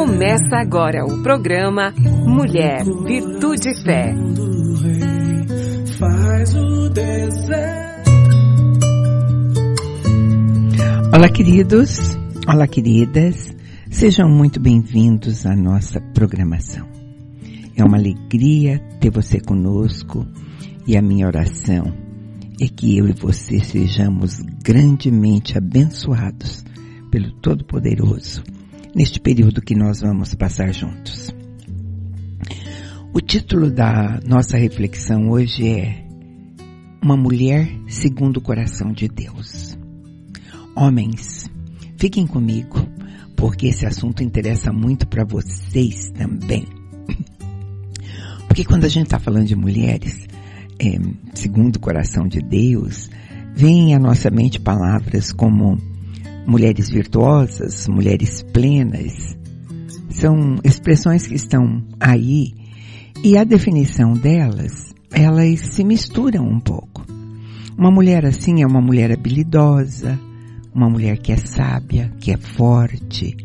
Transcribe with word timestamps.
Começa 0.00 0.56
agora 0.56 1.04
o 1.04 1.22
programa 1.22 1.92
Mulher, 2.24 2.84
Virtude 3.04 3.68
e 3.68 3.82
Fé. 3.82 4.14
Olá, 11.14 11.28
queridos. 11.28 12.16
Olá, 12.48 12.66
queridas. 12.66 13.54
Sejam 13.90 14.26
muito 14.26 14.58
bem-vindos 14.58 15.44
à 15.44 15.54
nossa 15.54 16.00
programação. 16.00 16.88
É 17.76 17.84
uma 17.84 17.98
alegria 17.98 18.78
ter 19.02 19.10
você 19.10 19.38
conosco 19.38 20.26
e 20.86 20.96
a 20.96 21.02
minha 21.02 21.26
oração 21.26 21.92
é 22.58 22.66
que 22.66 22.96
eu 22.96 23.06
e 23.06 23.12
você 23.12 23.62
sejamos 23.62 24.40
grandemente 24.64 25.58
abençoados 25.58 26.64
pelo 27.10 27.30
Todo-Poderoso 27.32 28.42
neste 28.94 29.20
período 29.20 29.62
que 29.62 29.74
nós 29.74 30.00
vamos 30.00 30.34
passar 30.34 30.72
juntos. 30.72 31.34
O 33.12 33.20
título 33.20 33.70
da 33.70 34.20
nossa 34.24 34.56
reflexão 34.56 35.30
hoje 35.30 35.68
é 35.68 36.04
Uma 37.02 37.16
Mulher 37.16 37.68
segundo 37.88 38.36
o 38.36 38.40
Coração 38.40 38.92
de 38.92 39.08
Deus. 39.08 39.76
Homens, 40.76 41.50
fiquem 41.98 42.26
comigo, 42.26 42.86
porque 43.36 43.66
esse 43.66 43.84
assunto 43.84 44.22
interessa 44.22 44.72
muito 44.72 45.06
para 45.08 45.24
vocês 45.24 46.10
também. 46.10 46.66
Porque 48.46 48.64
quando 48.64 48.84
a 48.84 48.88
gente 48.88 49.06
está 49.06 49.18
falando 49.20 49.46
de 49.46 49.54
mulheres, 49.54 50.26
é, 50.80 50.98
segundo 51.34 51.76
o 51.76 51.80
coração 51.80 52.26
de 52.26 52.40
Deus, 52.40 53.08
vem 53.54 53.94
à 53.94 53.98
nossa 53.98 54.28
mente 54.28 54.58
palavras 54.58 55.32
como 55.32 55.78
mulheres 56.50 56.90
virtuosas, 56.90 57.86
mulheres 57.86 58.42
plenas, 58.42 59.38
são 60.10 60.56
expressões 60.64 61.24
que 61.24 61.36
estão 61.36 61.80
aí 62.00 62.52
e 63.22 63.38
a 63.38 63.44
definição 63.44 64.14
delas, 64.14 64.92
elas 65.12 65.60
se 65.60 65.84
misturam 65.84 66.44
um 66.44 66.58
pouco. 66.58 67.06
Uma 67.78 67.92
mulher 67.92 68.26
assim 68.26 68.62
é 68.62 68.66
uma 68.66 68.80
mulher 68.80 69.12
habilidosa, 69.12 70.18
uma 70.74 70.90
mulher 70.90 71.18
que 71.18 71.30
é 71.30 71.36
sábia, 71.36 72.12
que 72.18 72.32
é 72.32 72.36
forte, 72.36 73.36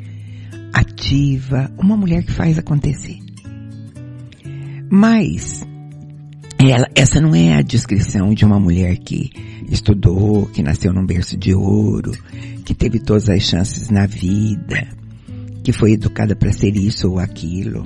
ativa, 0.73 1.70
uma 1.78 1.95
mulher 1.95 2.23
que 2.23 2.31
faz 2.31 2.58
acontecer. 2.58 3.20
Mas 4.89 5.64
ela, 6.58 6.88
essa 6.95 7.22
não 7.22 7.36
é 7.36 7.53
a 7.53 7.61
descrição 7.61 8.33
de 8.33 8.44
uma 8.44 8.59
mulher 8.59 8.98
que 8.98 9.30
estudou, 9.70 10.48
que 10.48 10.64
nasceu 10.64 10.92
num 10.92 11.06
berço 11.06 11.38
de 11.38 11.53
ouro, 11.53 12.11
que 12.66 12.73
teve 12.73 12.99
todas 12.99 13.30
as 13.30 13.44
chances 13.44 13.89
na 13.89 14.08
vida, 14.08 14.88
que 15.63 15.71
foi 15.71 15.94
educada 15.94 16.35
para 16.35 16.52
ser 16.52 16.75
isso 16.75 17.11
ou 17.11 17.19
aquilo. 17.19 17.85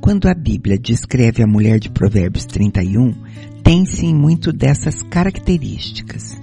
Quando 0.00 0.26
a 0.26 0.34
Bíblia 0.34 0.78
descreve 0.78 1.42
a 1.42 1.46
mulher 1.46 1.78
de 1.78 1.90
Provérbios 1.90 2.46
31, 2.46 3.12
tem 3.62 3.84
sim 3.84 4.14
muito 4.14 4.52
dessas 4.52 5.02
características. 5.02 6.40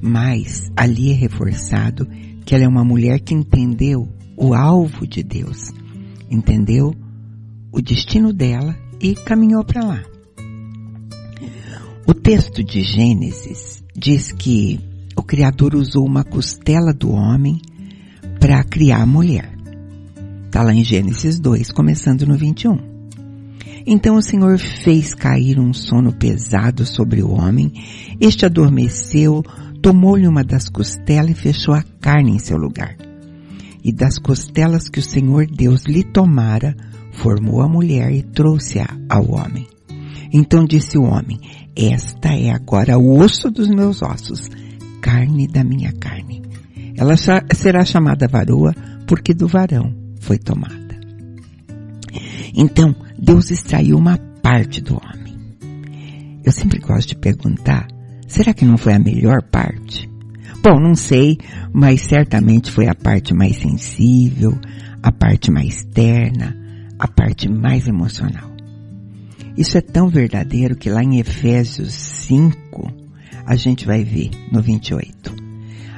Mas 0.00 0.70
ali 0.76 1.12
é 1.12 1.14
reforçado 1.14 2.06
que 2.44 2.54
ela 2.54 2.64
é 2.64 2.68
uma 2.68 2.84
mulher 2.84 3.20
que 3.20 3.32
entendeu 3.32 4.08
o 4.36 4.52
alvo 4.52 5.06
de 5.06 5.22
Deus, 5.22 5.70
entendeu 6.28 6.94
o 7.70 7.80
destino 7.80 8.32
dela 8.32 8.76
e 9.00 9.14
caminhou 9.14 9.64
para 9.64 9.84
lá. 9.84 10.02
O 12.06 12.12
texto 12.12 12.62
de 12.64 12.82
Gênesis 12.82 13.82
diz 13.96 14.32
que 14.32 14.80
o 15.16 15.22
Criador 15.22 15.74
usou 15.74 16.06
uma 16.06 16.24
costela 16.24 16.92
do 16.92 17.10
homem 17.10 17.60
para 18.40 18.62
criar 18.64 19.02
a 19.02 19.06
mulher. 19.06 19.52
Está 20.46 20.62
lá 20.62 20.74
em 20.74 20.84
Gênesis 20.84 21.38
2, 21.38 21.70
começando 21.70 22.26
no 22.26 22.36
21. 22.36 22.92
Então 23.86 24.16
o 24.16 24.22
Senhor 24.22 24.58
fez 24.58 25.14
cair 25.14 25.58
um 25.58 25.72
sono 25.72 26.12
pesado 26.12 26.86
sobre 26.86 27.22
o 27.22 27.30
homem, 27.30 27.72
este 28.20 28.46
adormeceu, 28.46 29.42
tomou-lhe 29.80 30.28
uma 30.28 30.44
das 30.44 30.68
costelas 30.68 31.30
e 31.30 31.34
fechou 31.34 31.74
a 31.74 31.82
carne 32.00 32.32
em 32.32 32.38
seu 32.38 32.56
lugar. 32.56 32.96
E 33.82 33.92
das 33.92 34.18
costelas 34.18 34.88
que 34.88 35.00
o 35.00 35.02
Senhor 35.02 35.46
Deus 35.46 35.84
lhe 35.84 36.04
tomara, 36.04 36.76
formou 37.12 37.60
a 37.60 37.68
mulher 37.68 38.12
e 38.12 38.22
trouxe-a 38.22 38.88
ao 39.08 39.32
homem. 39.32 39.66
Então 40.32 40.64
disse 40.64 40.96
o 40.96 41.02
homem, 41.02 41.40
esta 41.74 42.28
é 42.28 42.50
agora 42.50 42.98
o 42.98 43.18
osso 43.18 43.50
dos 43.50 43.68
meus 43.68 44.00
ossos, 44.02 44.48
carne 45.02 45.46
da 45.48 45.62
minha 45.62 45.92
carne. 45.92 46.40
Ela 46.96 47.16
será 47.16 47.84
chamada 47.84 48.28
varoa 48.28 48.72
porque 49.06 49.34
do 49.34 49.48
varão 49.48 49.92
foi 50.20 50.38
tomada. 50.38 50.98
Então, 52.54 52.94
Deus 53.18 53.50
extraiu 53.50 53.98
uma 53.98 54.16
parte 54.42 54.80
do 54.80 54.94
homem. 54.94 55.36
Eu 56.44 56.52
sempre 56.52 56.78
gosto 56.78 57.10
de 57.10 57.16
perguntar, 57.16 57.88
será 58.28 58.54
que 58.54 58.64
não 58.64 58.78
foi 58.78 58.94
a 58.94 58.98
melhor 58.98 59.42
parte? 59.42 60.08
Bom, 60.62 60.78
não 60.78 60.94
sei, 60.94 61.38
mas 61.72 62.02
certamente 62.02 62.70
foi 62.70 62.86
a 62.86 62.94
parte 62.94 63.34
mais 63.34 63.56
sensível, 63.56 64.56
a 65.02 65.10
parte 65.10 65.50
mais 65.50 65.82
terna, 65.92 66.56
a 66.98 67.08
parte 67.08 67.48
mais 67.48 67.88
emocional. 67.88 68.52
Isso 69.56 69.76
é 69.76 69.80
tão 69.80 70.08
verdadeiro 70.08 70.76
que 70.76 70.88
lá 70.88 71.02
em 71.02 71.18
Efésios 71.18 71.92
5, 71.92 73.01
a 73.46 73.56
gente 73.56 73.86
vai 73.86 74.04
ver 74.04 74.30
no 74.50 74.62
28. 74.62 75.34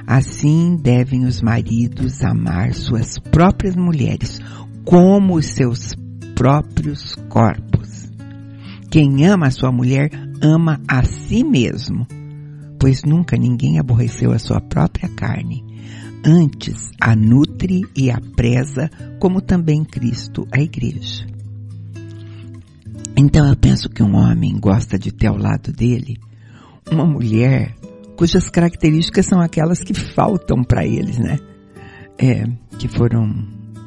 Assim 0.06 0.76
devem 0.76 1.24
os 1.24 1.40
maridos 1.40 2.22
amar 2.22 2.74
suas 2.74 3.18
próprias 3.18 3.74
mulheres 3.74 4.40
como 4.84 5.36
os 5.36 5.46
seus 5.46 5.94
próprios 6.34 7.14
corpos. 7.28 8.10
Quem 8.90 9.26
ama 9.26 9.46
a 9.46 9.50
sua 9.50 9.72
mulher 9.72 10.10
ama 10.42 10.80
a 10.86 11.02
si 11.04 11.42
mesmo, 11.42 12.06
pois 12.78 13.02
nunca 13.02 13.36
ninguém 13.36 13.78
aborreceu 13.78 14.32
a 14.32 14.38
sua 14.38 14.60
própria 14.60 15.08
carne. 15.08 15.64
Antes 16.26 16.90
a 17.00 17.14
nutre 17.16 17.82
e 17.96 18.10
a 18.10 18.20
preza, 18.36 18.90
como 19.18 19.40
também 19.40 19.84
Cristo 19.84 20.46
a 20.52 20.60
igreja. 20.60 21.26
Então 23.16 23.48
eu 23.48 23.56
penso 23.56 23.88
que 23.88 24.02
um 24.02 24.16
homem 24.16 24.58
gosta 24.58 24.98
de 24.98 25.12
ter 25.12 25.28
ao 25.28 25.36
lado 25.36 25.72
dele 25.72 26.18
uma 26.90 27.04
mulher 27.04 27.74
cujas 28.16 28.48
características 28.48 29.26
são 29.26 29.40
aquelas 29.40 29.80
que 29.80 29.94
faltam 29.94 30.62
para 30.62 30.86
eles, 30.86 31.18
né? 31.18 31.38
É, 32.18 32.44
que 32.78 32.88
foram 32.88 33.32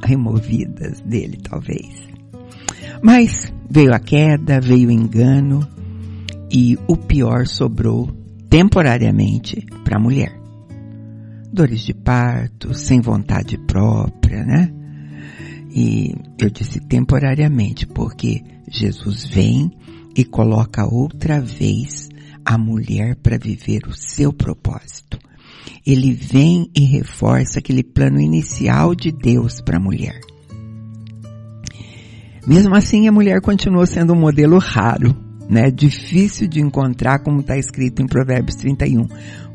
removidas 0.04 1.00
dele, 1.02 1.38
talvez. 1.42 2.08
Mas 3.02 3.52
veio 3.70 3.94
a 3.94 4.00
queda, 4.00 4.60
veio 4.60 4.90
o 4.90 4.92
engano 4.92 5.68
e 6.52 6.78
o 6.88 6.98
pior 6.98 7.48
sobrou 7.48 8.10
temporariamente 8.50 9.66
para 9.84 9.98
a 9.98 10.02
mulher. 10.02 10.38
Dores 11.52 11.82
de 11.82 11.94
parto, 11.94 12.74
sem 12.74 13.00
vontade 13.00 13.58
própria, 13.58 14.44
né? 14.44 14.74
E 15.74 16.14
eu 16.40 16.50
disse 16.50 16.80
temporariamente 16.80 17.86
porque 17.86 18.44
Jesus 18.70 19.26
vem 19.26 19.72
e 20.16 20.26
coloca 20.26 20.86
outra 20.86 21.40
vez 21.40 22.10
a 22.48 22.58
mulher 22.58 23.18
para 23.18 23.38
viver 23.38 23.86
o 23.88 23.94
seu 23.94 24.32
propósito. 24.32 25.20
Ele 25.86 26.14
vem 26.14 26.72
e 26.74 26.80
reforça 26.80 27.60
aquele 27.60 27.84
plano 27.84 28.22
inicial 28.22 28.96
de 28.96 29.12
Deus 29.12 29.60
para 29.60 29.76
a 29.76 29.82
mulher. 29.82 30.22
Mesmo 32.48 32.74
assim, 32.74 33.06
a 33.06 33.12
mulher 33.12 33.42
continua 33.42 33.86
sendo 33.86 34.14
um 34.14 34.20
modelo 34.20 34.58
raro, 34.60 35.14
né? 35.50 35.70
Difícil 35.70 36.48
de 36.48 36.62
encontrar, 36.62 37.20
como 37.20 37.42
está 37.42 37.58
escrito 37.58 38.02
em 38.02 38.08
Provérbios 38.08 38.56
31. 38.56 39.06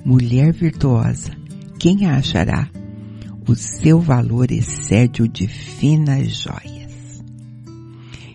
Mulher 0.05 0.53
virtuosa, 0.53 1.31
quem 1.79 2.05
a 2.05 2.17
achará? 2.17 2.69
O 3.49 3.55
seu 3.55 3.99
valor 3.99 4.53
excede 4.53 5.23
o 5.23 5.29
de 5.29 5.49
finas 5.49 6.29
joias. 6.29 6.82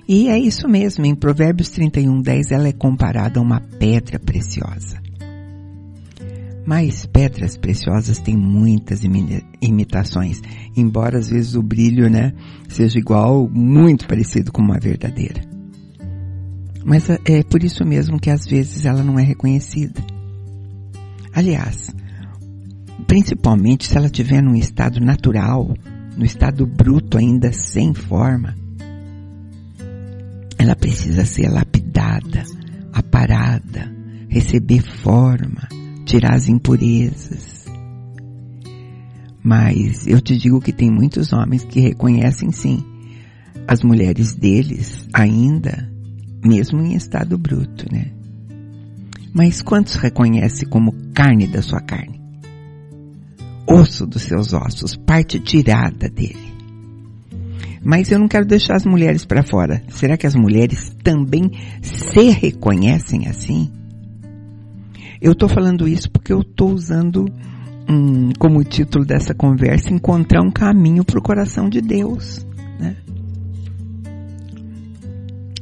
E 0.08 0.30
é 0.30 0.40
isso 0.40 0.70
mesmo, 0.70 1.06
em 1.06 1.14
Provérbios 1.14 1.70
31, 1.70 2.22
10 2.22 2.52
ela 2.52 2.70
é 2.70 2.72
comparada 2.72 3.40
a 3.40 3.44
uma 3.44 3.60
pedra 3.60 4.18
preciosa. 4.18 5.02
Mas 6.66 7.06
pedras 7.06 7.58
preciosas 7.58 8.18
têm 8.20 8.38
muitas 8.38 9.02
imitações, 9.62 10.42
embora 10.76 11.18
às 11.18 11.30
vezes 11.30 11.56
o 11.56 11.62
brilho, 11.62 12.10
né, 12.10 12.34
seja 12.70 12.98
igual, 12.98 13.50
muito 13.50 14.08
parecido 14.08 14.52
com 14.52 14.62
uma 14.62 14.80
verdadeira. 14.80 15.42
Mas 16.86 17.10
é, 17.10 17.20
é 17.26 17.44
por 17.44 17.62
isso 17.62 17.84
mesmo 17.86 18.18
que 18.18 18.30
às 18.30 18.46
vezes 18.46 18.86
ela 18.86 19.04
não 19.04 19.20
é 19.20 19.24
reconhecida. 19.24 20.02
Aliás, 21.34 21.94
principalmente 23.08 23.88
se 23.88 23.98
ela 23.98 24.06
estiver 24.06 24.42
num 24.42 24.56
estado 24.56 25.02
natural, 25.02 25.74
no 26.16 26.24
estado 26.24 26.66
bruto 26.66 27.18
ainda 27.18 27.52
sem 27.52 27.94
forma, 27.94 28.56
ela 30.58 30.76
precisa 30.76 31.26
ser 31.26 31.50
lapidada, 31.50 32.44
aparada, 32.92 33.92
receber 34.28 34.82
forma, 34.82 35.68
tirar 36.06 36.34
as 36.34 36.50
impurezas. 36.50 37.66
Mas 39.44 40.06
eu 40.08 40.20
te 40.20 40.38
digo 40.38 40.60
que 40.60 40.74
tem 40.74 40.92
muitos 40.92 41.32
homens 41.32 41.64
que 41.64 41.80
reconhecem 41.80 42.52
sim 42.52 42.84
as 43.68 43.84
mulheres 43.84 44.34
deles 44.34 45.08
ainda, 45.14 45.90
mesmo 46.44 46.82
em 46.82 46.96
estado 46.96 47.38
bruto, 47.38 47.86
né? 47.92 48.12
Mas 49.34 49.62
quantos 49.62 49.96
reconhece 49.96 50.66
como 50.66 50.94
carne 51.14 51.48
da 51.48 51.62
sua 51.62 51.80
carne? 51.80 52.20
Osso 53.70 54.08
dos 54.08 54.24
seus 54.24 54.54
ossos, 54.54 54.96
parte 54.96 55.40
tirada 55.40 56.10
dele. 56.10 56.57
Mas 57.90 58.12
eu 58.12 58.20
não 58.20 58.28
quero 58.28 58.46
deixar 58.46 58.76
as 58.76 58.86
mulheres 58.86 59.24
para 59.24 59.42
fora. 59.42 59.82
Será 59.88 60.18
que 60.18 60.28
as 60.28 60.36
mulheres 60.36 60.94
também 61.02 61.50
se 61.82 62.32
reconhecem 62.32 63.30
assim? 63.30 63.72
Eu 65.22 65.32
estou 65.32 65.48
falando 65.48 65.88
isso 65.88 66.12
porque 66.12 66.34
eu 66.34 66.42
estou 66.42 66.74
usando 66.74 67.24
hum, 67.90 68.32
como 68.38 68.62
título 68.66 69.06
dessa 69.06 69.34
conversa 69.34 69.94
encontrar 69.94 70.42
um 70.42 70.52
caminho 70.52 71.06
para 71.06 71.18
o 71.18 71.22
coração 71.22 71.70
de 71.70 71.80
Deus. 71.80 72.46
Né? 72.78 72.98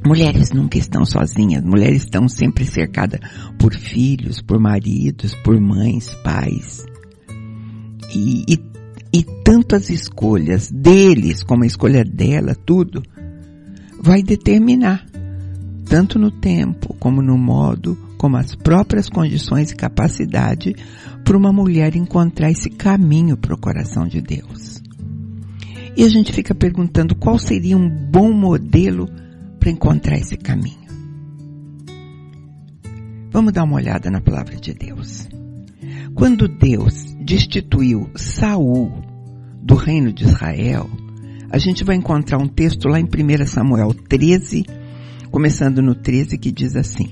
Mulheres 0.04 0.52
nunca 0.52 0.80
estão 0.80 1.06
sozinhas, 1.06 1.64
mulheres 1.64 2.06
estão 2.06 2.28
sempre 2.28 2.66
cercadas 2.66 3.20
por 3.60 3.76
filhos, 3.76 4.42
por 4.42 4.60
maridos, 4.60 5.36
por 5.44 5.62
mães, 5.62 6.12
pais. 6.24 6.84
E, 8.16 8.46
e, 8.50 8.75
e 9.16 9.24
tanto 9.46 9.78
as 9.78 9.90
escolhas 9.90 10.70
deles 10.70 11.42
como 11.42 11.64
a 11.64 11.66
escolha 11.66 12.04
dela, 12.04 12.54
tudo, 12.54 13.02
vai 13.98 14.22
determinar, 14.22 15.06
tanto 15.86 16.20
no 16.20 16.30
tempo 16.30 16.94
como 17.00 17.22
no 17.22 17.38
modo 17.38 17.98
como 18.18 18.36
as 18.36 18.56
próprias 18.56 19.08
condições 19.08 19.72
e 19.72 19.76
capacidade 19.78 20.76
para 21.24 21.38
uma 21.38 21.54
mulher 21.54 21.96
encontrar 21.96 22.52
esse 22.52 22.70
caminho 22.70 23.38
para 23.38 23.56
o 23.56 23.58
coração 23.58 24.06
de 24.06 24.20
Deus. 24.20 24.84
E 25.96 26.04
a 26.04 26.10
gente 26.10 26.34
fica 26.34 26.54
perguntando 26.54 27.16
qual 27.16 27.40
seria 27.40 27.78
um 27.78 27.90
bom 27.90 28.34
modelo 28.34 29.10
para 29.58 29.72
encontrar 29.72 30.18
esse 30.18 30.36
caminho. 30.36 30.90
Vamos 33.32 33.54
dar 33.54 33.64
uma 33.64 33.78
olhada 33.78 34.12
na 34.12 34.20
palavra 34.20 34.58
de 34.58 34.74
Deus. 34.74 35.30
Quando 36.16 36.48
Deus 36.48 37.14
destituiu 37.20 38.10
Saul 38.16 38.90
do 39.62 39.76
reino 39.76 40.14
de 40.14 40.24
Israel, 40.24 40.90
a 41.50 41.58
gente 41.58 41.84
vai 41.84 41.98
encontrar 41.98 42.42
um 42.42 42.48
texto 42.48 42.88
lá 42.88 43.02
em 43.02 43.04
1 43.04 43.46
Samuel 43.46 43.94
13, 43.94 44.66
começando 45.30 45.82
no 45.82 45.94
13, 45.94 46.38
que 46.38 46.54
diz 46.54 46.78
assim: 46.78 47.10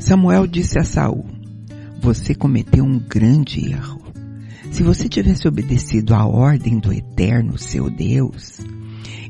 Samuel 0.00 0.44
disse 0.48 0.76
a 0.76 0.82
Saul: 0.82 1.24
Você 2.00 2.34
cometeu 2.34 2.84
um 2.84 2.98
grande 2.98 3.70
erro. 3.70 4.02
Se 4.72 4.82
você 4.82 5.08
tivesse 5.08 5.46
obedecido 5.46 6.12
à 6.12 6.26
ordem 6.26 6.80
do 6.80 6.92
Eterno, 6.92 7.56
seu 7.56 7.88
Deus, 7.88 8.58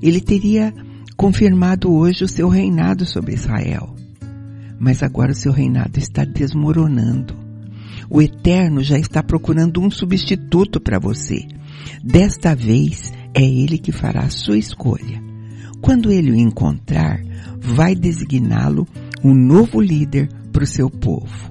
ele 0.00 0.22
teria 0.22 0.72
confirmado 1.18 1.92
hoje 1.92 2.24
o 2.24 2.28
seu 2.28 2.48
reinado 2.48 3.04
sobre 3.04 3.34
Israel. 3.34 3.94
Mas 4.78 5.02
agora 5.02 5.32
o 5.32 5.34
seu 5.34 5.52
reinado 5.52 5.98
está 5.98 6.24
desmoronando. 6.24 7.45
O 8.08 8.22
Eterno 8.22 8.82
já 8.82 8.98
está 8.98 9.22
procurando 9.22 9.80
um 9.80 9.90
substituto 9.90 10.80
para 10.80 10.98
você. 10.98 11.46
Desta 12.02 12.54
vez 12.54 13.12
é 13.34 13.42
ele 13.42 13.78
que 13.78 13.92
fará 13.92 14.22
a 14.22 14.30
sua 14.30 14.58
escolha. 14.58 15.22
Quando 15.80 16.10
ele 16.10 16.30
o 16.30 16.36
encontrar, 16.36 17.20
vai 17.58 17.94
designá-lo 17.94 18.86
um 19.22 19.34
novo 19.34 19.80
líder 19.80 20.28
para 20.52 20.64
o 20.64 20.66
seu 20.66 20.88
povo. 20.88 21.50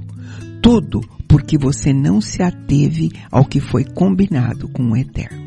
Tudo 0.61 1.01
porque 1.27 1.57
você 1.57 1.93
não 1.93 2.21
se 2.21 2.41
ateve 2.41 3.11
ao 3.29 3.45
que 3.45 3.59
foi 3.59 3.83
combinado 3.83 4.67
com 4.69 4.91
o 4.91 4.97
Eterno. 4.97 5.45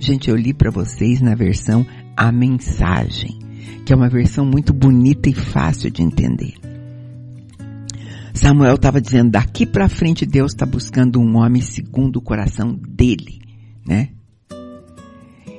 Gente, 0.00 0.30
eu 0.30 0.36
li 0.36 0.54
para 0.54 0.70
vocês 0.70 1.20
na 1.20 1.34
versão 1.34 1.86
A 2.16 2.32
Mensagem, 2.32 3.38
que 3.84 3.92
é 3.92 3.96
uma 3.96 4.08
versão 4.08 4.46
muito 4.46 4.72
bonita 4.72 5.28
e 5.28 5.34
fácil 5.34 5.90
de 5.90 6.02
entender. 6.02 6.54
Samuel 8.40 8.76
estava 8.76 9.02
dizendo, 9.02 9.32
daqui 9.32 9.66
para 9.66 9.86
frente 9.86 10.24
Deus 10.24 10.52
está 10.52 10.64
buscando 10.64 11.20
um 11.20 11.36
homem 11.36 11.60
segundo 11.60 12.16
o 12.16 12.22
coração 12.22 12.72
dele, 12.88 13.38
né? 13.86 14.08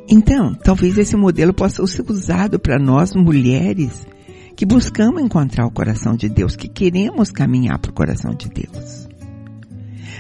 Então, 0.09 0.55
talvez 0.55 0.97
esse 0.97 1.15
modelo 1.15 1.53
possa 1.53 1.85
ser 1.85 2.03
usado 2.09 2.59
para 2.59 2.79
nós 2.79 3.13
mulheres 3.13 4.07
que 4.55 4.65
buscamos 4.65 5.21
encontrar 5.21 5.67
o 5.67 5.71
coração 5.71 6.15
de 6.15 6.27
Deus, 6.27 6.55
que 6.55 6.67
queremos 6.67 7.29
caminhar 7.29 7.77
para 7.77 7.91
o 7.91 7.93
coração 7.93 8.33
de 8.33 8.49
Deus. 8.49 9.07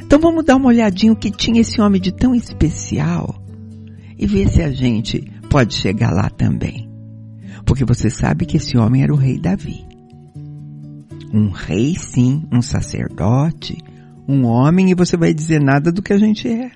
Então 0.03 0.19
vamos 0.19 0.45
dar 0.45 0.55
uma 0.55 0.67
olhadinha 0.67 1.13
o 1.13 1.15
que 1.15 1.31
tinha 1.31 1.61
esse 1.61 1.81
homem 1.81 1.99
de 1.99 2.11
tão 2.11 2.35
especial 2.35 3.43
e 4.19 4.27
ver 4.27 4.47
se 4.49 4.61
a 4.61 4.69
gente 4.69 5.19
pode 5.49 5.73
chegar 5.73 6.11
lá 6.11 6.29
também. 6.29 6.87
Porque 7.65 7.83
você 7.83 8.11
sabe 8.11 8.45
que 8.45 8.57
esse 8.57 8.77
homem 8.77 9.01
era 9.01 9.11
o 9.11 9.17
rei 9.17 9.39
Davi. 9.39 9.90
Um 11.33 11.49
rei 11.49 11.95
sim, 11.95 12.43
um 12.51 12.61
sacerdote, 12.61 13.77
um 14.27 14.45
homem 14.45 14.91
e 14.91 14.95
você 14.95 15.17
vai 15.17 15.33
dizer 15.33 15.61
nada 15.61 15.91
do 15.91 16.01
que 16.01 16.13
a 16.13 16.17
gente 16.17 16.47
é. 16.47 16.71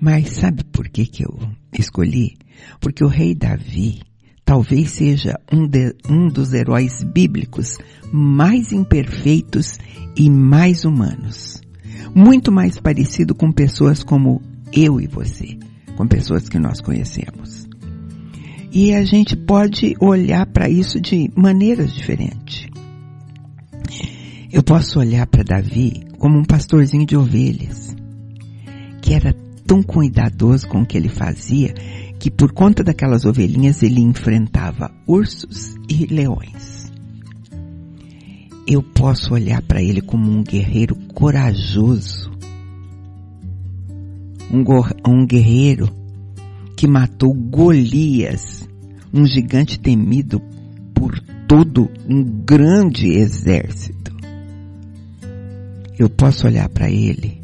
Mas 0.00 0.30
sabe 0.30 0.64
por 0.64 0.88
que 0.88 1.06
que 1.06 1.24
eu 1.24 1.38
escolhi? 1.78 2.36
Porque 2.80 3.04
o 3.04 3.08
rei 3.08 3.34
Davi, 3.34 4.00
talvez 4.44 4.90
seja 4.90 5.38
um, 5.52 5.66
de, 5.66 5.94
um 6.08 6.28
dos 6.28 6.52
heróis 6.52 7.02
bíblicos 7.02 7.78
mais 8.12 8.72
imperfeitos 8.72 9.78
e 10.16 10.28
mais 10.28 10.84
humanos. 10.84 11.60
Muito 12.14 12.50
mais 12.50 12.78
parecido 12.80 13.34
com 13.34 13.52
pessoas 13.52 14.02
como 14.02 14.42
eu 14.72 15.00
e 15.00 15.06
você, 15.06 15.56
com 15.96 16.06
pessoas 16.06 16.48
que 16.48 16.58
nós 16.58 16.80
conhecemos. 16.80 17.68
E 18.72 18.94
a 18.94 19.04
gente 19.04 19.36
pode 19.36 19.94
olhar 20.00 20.46
para 20.46 20.68
isso 20.68 21.00
de 21.00 21.30
maneiras 21.36 21.94
diferentes. 21.94 22.66
Eu 24.52 24.62
posso 24.62 24.98
olhar 24.98 25.26
para 25.26 25.42
Davi 25.42 26.04
como 26.18 26.38
um 26.38 26.44
pastorzinho 26.44 27.06
de 27.06 27.16
ovelhas, 27.16 27.96
que 29.00 29.14
era 29.14 29.34
tão 29.66 29.82
cuidadoso 29.82 30.68
com 30.68 30.82
o 30.82 30.86
que 30.86 30.98
ele 30.98 31.08
fazia 31.08 31.72
que 32.18 32.30
por 32.30 32.52
conta 32.52 32.84
daquelas 32.84 33.24
ovelhinhas 33.24 33.82
ele 33.82 34.02
enfrentava 34.02 34.92
ursos 35.06 35.74
e 35.88 36.04
leões. 36.04 36.92
Eu 38.66 38.82
posso 38.82 39.32
olhar 39.32 39.62
para 39.62 39.82
ele 39.82 40.02
como 40.02 40.30
um 40.30 40.42
guerreiro 40.42 40.96
corajoso, 41.14 42.30
um, 44.52 44.62
um 45.10 45.26
guerreiro 45.26 45.88
que 46.76 46.86
matou 46.86 47.32
Golias, 47.32 48.68
um 49.14 49.24
gigante 49.24 49.80
temido 49.80 50.40
por 50.94 51.18
todo 51.48 51.90
um 52.06 52.22
grande 52.22 53.08
exército. 53.08 54.01
Eu 55.98 56.08
posso 56.08 56.46
olhar 56.46 56.68
para 56.68 56.90
ele 56.90 57.42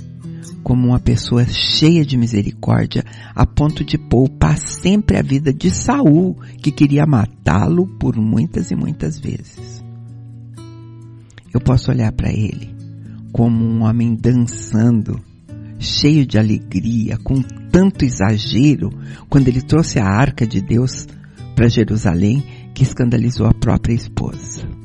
como 0.63 0.89
uma 0.89 1.01
pessoa 1.01 1.47
cheia 1.47 2.05
de 2.05 2.17
misericórdia, 2.17 3.03
a 3.35 3.47
ponto 3.47 3.83
de 3.83 3.97
poupar 3.97 4.59
sempre 4.59 5.17
a 5.17 5.23
vida 5.23 5.51
de 5.53 5.71
Saul, 5.71 6.37
que 6.61 6.71
queria 6.71 7.07
matá-lo 7.07 7.87
por 7.99 8.17
muitas 8.17 8.71
e 8.71 8.77
muitas 8.77 9.19
vezes. 9.19 9.83
Eu 11.55 11.61
posso 11.61 11.91
olhar 11.91 12.13
para 12.13 12.31
ele 12.31 12.77
como 13.33 13.65
um 13.65 13.83
homem 13.83 14.15
dançando, 14.15 15.21
cheio 15.79 16.27
de 16.27 16.39
alegria, 16.39 17.17
com 17.19 17.41
tanto 17.71 18.05
exagero, 18.05 18.91
quando 19.29 19.49
ele 19.49 19.63
trouxe 19.63 19.99
a 19.99 20.05
arca 20.05 20.47
de 20.47 20.61
Deus 20.61 21.07
para 21.55 21.69
Jerusalém, 21.69 22.43
que 22.75 22.83
escandalizou 22.83 23.47
a 23.47 23.55
própria 23.55 23.95
esposa. 23.95 24.78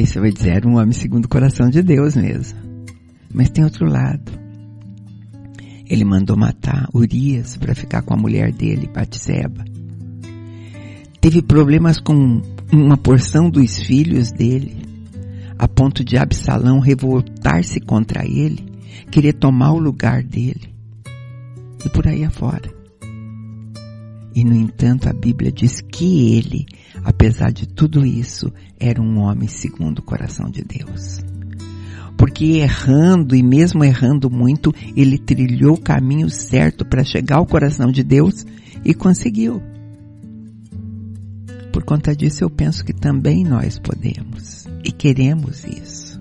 Aí 0.00 0.06
você 0.06 0.18
vai 0.18 0.32
dizer, 0.32 0.56
era 0.56 0.66
um 0.66 0.78
homem 0.78 0.92
segundo 0.92 1.26
o 1.26 1.28
coração 1.28 1.68
de 1.68 1.82
Deus 1.82 2.16
mesmo. 2.16 2.58
Mas 3.30 3.50
tem 3.50 3.62
outro 3.62 3.84
lado. 3.84 4.32
Ele 5.86 6.06
mandou 6.06 6.38
matar 6.38 6.88
Urias 6.94 7.58
para 7.58 7.74
ficar 7.74 8.00
com 8.00 8.14
a 8.14 8.16
mulher 8.16 8.50
dele, 8.50 8.88
Batseba. 8.90 9.62
Teve 11.20 11.42
problemas 11.42 12.00
com 12.00 12.40
uma 12.72 12.96
porção 12.96 13.50
dos 13.50 13.78
filhos 13.78 14.32
dele, 14.32 14.74
a 15.58 15.68
ponto 15.68 16.02
de 16.02 16.16
Absalão 16.16 16.80
revoltar-se 16.80 17.78
contra 17.78 18.24
ele, 18.24 18.72
querer 19.10 19.34
tomar 19.34 19.72
o 19.72 19.78
lugar 19.78 20.22
dele. 20.22 20.72
E 21.84 21.90
por 21.90 22.08
aí 22.08 22.24
afora. 22.24 22.79
E 24.34 24.44
no 24.44 24.54
entanto 24.54 25.08
a 25.08 25.12
Bíblia 25.12 25.50
diz 25.50 25.80
que 25.80 26.36
ele, 26.36 26.66
apesar 27.04 27.52
de 27.52 27.66
tudo 27.66 28.06
isso, 28.06 28.52
era 28.78 29.00
um 29.02 29.18
homem 29.18 29.48
segundo 29.48 29.98
o 29.98 30.04
coração 30.04 30.50
de 30.50 30.62
Deus 30.62 31.20
porque 32.20 32.58
errando 32.58 33.34
e 33.34 33.42
mesmo 33.42 33.82
errando 33.82 34.28
muito, 34.28 34.74
ele 34.94 35.16
trilhou 35.16 35.76
o 35.76 35.80
caminho 35.80 36.28
certo 36.28 36.84
para 36.84 37.02
chegar 37.02 37.38
ao 37.38 37.46
coração 37.46 37.90
de 37.90 38.04
Deus 38.04 38.44
e 38.84 38.92
conseguiu. 38.92 39.62
Por 41.72 41.82
conta 41.82 42.14
disso, 42.14 42.44
eu 42.44 42.50
penso 42.50 42.84
que 42.84 42.92
também 42.92 43.42
nós 43.42 43.78
podemos 43.78 44.66
e 44.84 44.92
queremos 44.92 45.64
isso. 45.64 46.20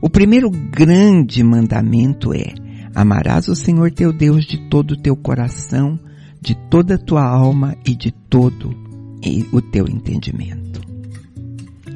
O 0.00 0.08
primeiro 0.08 0.48
grande 0.50 1.44
mandamento 1.44 2.32
é: 2.32 2.54
amarás 2.94 3.48
o 3.48 3.54
Senhor 3.54 3.90
teu 3.90 4.14
Deus 4.14 4.46
de 4.46 4.66
todo 4.70 4.92
o 4.92 4.96
teu 4.96 5.14
coração, 5.14 6.00
de 6.40 6.54
toda 6.68 6.94
a 6.94 6.98
tua 6.98 7.24
alma 7.24 7.76
e 7.84 7.94
de 7.94 8.10
todo 8.10 8.74
o 9.52 9.60
teu 9.60 9.88
entendimento. 9.88 10.80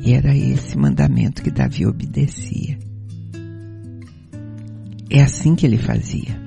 E 0.02 0.12
era 0.12 0.34
esse 0.34 0.76
mandamento 0.76 1.42
que 1.42 1.50
Davi 1.50 1.86
obedecia. 1.86 2.78
É 5.10 5.22
assim 5.22 5.54
que 5.54 5.66
ele 5.66 5.76
fazia. 5.76 6.40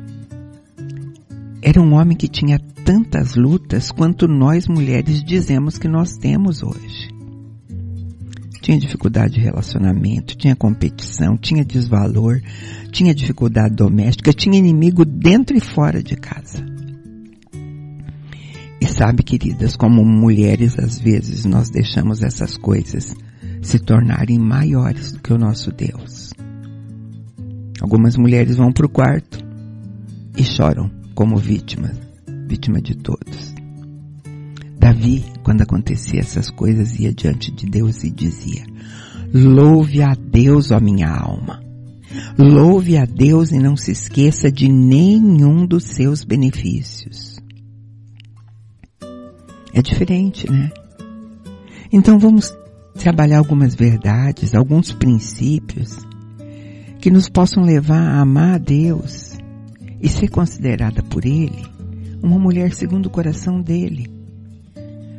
Era 1.62 1.82
um 1.82 1.94
homem 1.94 2.18
que 2.18 2.28
tinha 2.28 2.60
tantas 2.84 3.36
lutas 3.36 3.92
quanto 3.92 4.28
nós 4.28 4.68
mulheres 4.68 5.24
dizemos 5.24 5.78
que 5.78 5.88
nós 5.88 6.18
temos 6.18 6.64
hoje. 6.64 7.10
Tinha 8.62 8.78
dificuldade 8.78 9.34
de 9.34 9.42
relacionamento, 9.42 10.38
tinha 10.38 10.56
competição, 10.56 11.38
tinha 11.38 11.64
desvalor, 11.64 12.42
tinha 12.92 13.14
dificuldade 13.14 13.76
doméstica, 13.76 14.34
tinha 14.34 14.58
inimigo 14.58 15.06
dentro 15.06 15.56
e 15.56 15.60
fora 15.60 16.02
de 16.02 16.16
casa. 16.16 16.73
E 18.84 18.88
sabe, 18.90 19.24
queridas, 19.24 19.78
como 19.78 20.04
mulheres, 20.04 20.78
às 20.78 21.00
vezes 21.00 21.46
nós 21.46 21.70
deixamos 21.70 22.22
essas 22.22 22.58
coisas 22.58 23.16
se 23.62 23.80
tornarem 23.80 24.38
maiores 24.38 25.14
do 25.14 25.22
que 25.22 25.32
o 25.32 25.38
nosso 25.38 25.72
Deus. 25.72 26.34
Algumas 27.80 28.18
mulheres 28.18 28.58
vão 28.58 28.74
para 28.74 28.86
o 28.86 28.90
quarto 28.90 29.40
e 30.36 30.44
choram 30.44 30.92
como 31.16 31.38
vítimas, 31.38 31.98
vítima 32.46 32.82
de 32.82 32.98
todos. 32.98 33.56
Davi, 34.78 35.24
quando 35.44 35.62
acontecia 35.62 36.20
essas 36.20 36.50
coisas, 36.50 37.00
ia 37.00 37.14
diante 37.14 37.54
de 37.54 37.66
Deus 37.66 38.04
e 38.04 38.12
dizia: 38.12 38.66
Louve 39.34 40.02
a 40.02 40.14
Deus, 40.14 40.72
ó 40.72 40.80
minha 40.82 41.08
alma. 41.08 41.64
Louve 42.38 42.98
a 42.98 43.06
Deus 43.06 43.54
e 43.54 43.60
não 43.60 43.78
se 43.78 43.92
esqueça 43.92 44.52
de 44.52 44.68
nenhum 44.68 45.66
dos 45.66 45.86
seus 45.86 46.26
benefícios. 46.26 47.33
É 49.74 49.82
diferente, 49.82 50.50
né? 50.50 50.72
Então 51.92 52.20
vamos 52.20 52.56
trabalhar 52.94 53.40
algumas 53.40 53.74
verdades, 53.74 54.54
alguns 54.54 54.92
princípios 54.92 55.98
que 57.00 57.10
nos 57.10 57.28
possam 57.28 57.64
levar 57.64 58.00
a 58.00 58.22
amar 58.22 58.56
a 58.56 58.58
Deus 58.60 59.38
e 60.00 60.08
ser 60.08 60.30
considerada 60.30 61.02
por 61.02 61.26
Ele 61.26 61.74
uma 62.22 62.40
mulher 62.40 62.74
segundo 62.74 63.08
o 63.08 63.10
coração 63.10 63.62
dele. 63.62 64.08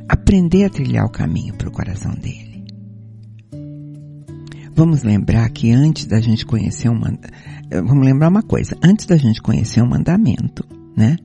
Aprender 0.09 0.65
a 0.65 0.71
trilhar 0.71 1.05
o 1.05 1.11
caminho 1.11 1.55
para 1.55 1.69
o 1.69 1.73
coração 1.73 2.15
dele. 2.15 2.65
Vamos 4.75 5.03
lembrar 5.03 5.51
que 5.51 5.71
antes 5.71 6.07
da 6.07 6.21
gente 6.21 6.47
conhecer 6.47 6.89
um 6.89 7.01
vamos 7.71 8.07
lembrar 8.07 8.29
uma 8.29 8.43
coisa, 8.43 8.77
antes 8.83 9.05
da 9.07 9.17
gente 9.17 9.43
conhecer 9.43 9.83
um 9.83 9.89
mandamento, 9.89 10.65
né? 10.97 11.17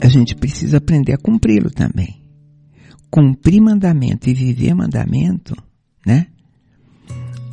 A 0.00 0.08
gente 0.08 0.34
precisa 0.34 0.78
aprender 0.78 1.12
a 1.12 1.18
cumpri-lo 1.18 1.70
também 1.70 2.21
cumprir 3.12 3.60
mandamento 3.60 4.30
e 4.30 4.32
viver 4.32 4.74
mandamento, 4.74 5.54
né? 6.04 6.28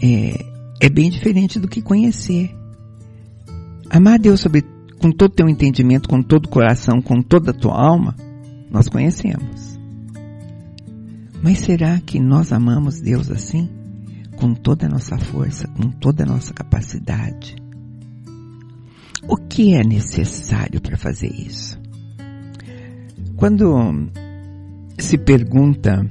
É, 0.01 0.45
é 0.79 0.89
bem 0.89 1.09
diferente 1.09 1.59
do 1.59 1.67
que 1.67 1.81
conhecer. 1.81 2.55
Amar 3.89 4.17
Deus 4.17 4.39
sobre, 4.39 4.61
com 5.01 5.11
todo 5.11 5.31
o 5.31 5.35
teu 5.35 5.49
entendimento, 5.49 6.07
com 6.07 6.21
todo 6.21 6.45
o 6.45 6.49
coração, 6.49 7.01
com 7.01 7.21
toda 7.21 7.51
a 7.51 7.53
tua 7.53 7.77
alma, 7.77 8.15
nós 8.71 8.87
conhecemos. 8.87 9.77
Mas 11.43 11.59
será 11.59 11.99
que 11.99 12.21
nós 12.21 12.53
amamos 12.53 13.01
Deus 13.01 13.29
assim? 13.29 13.69
Com 14.37 14.53
toda 14.53 14.85
a 14.85 14.89
nossa 14.89 15.17
força, 15.17 15.67
com 15.67 15.89
toda 15.89 16.23
a 16.23 16.25
nossa 16.25 16.53
capacidade? 16.53 17.57
O 19.27 19.35
que 19.35 19.73
é 19.73 19.83
necessário 19.83 20.79
para 20.79 20.95
fazer 20.95 21.33
isso? 21.33 21.77
Quando 23.35 24.09
se 25.03 25.17
pergunta, 25.17 26.05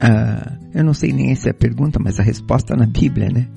ah, 0.00 0.56
eu 0.74 0.84
não 0.84 0.94
sei 0.94 1.12
nem 1.12 1.34
se 1.34 1.48
é 1.48 1.50
a 1.50 1.54
pergunta, 1.54 1.98
mas 2.02 2.18
a 2.18 2.22
resposta 2.22 2.74
na 2.76 2.86
Bíblia, 2.86 3.28
né? 3.28 3.48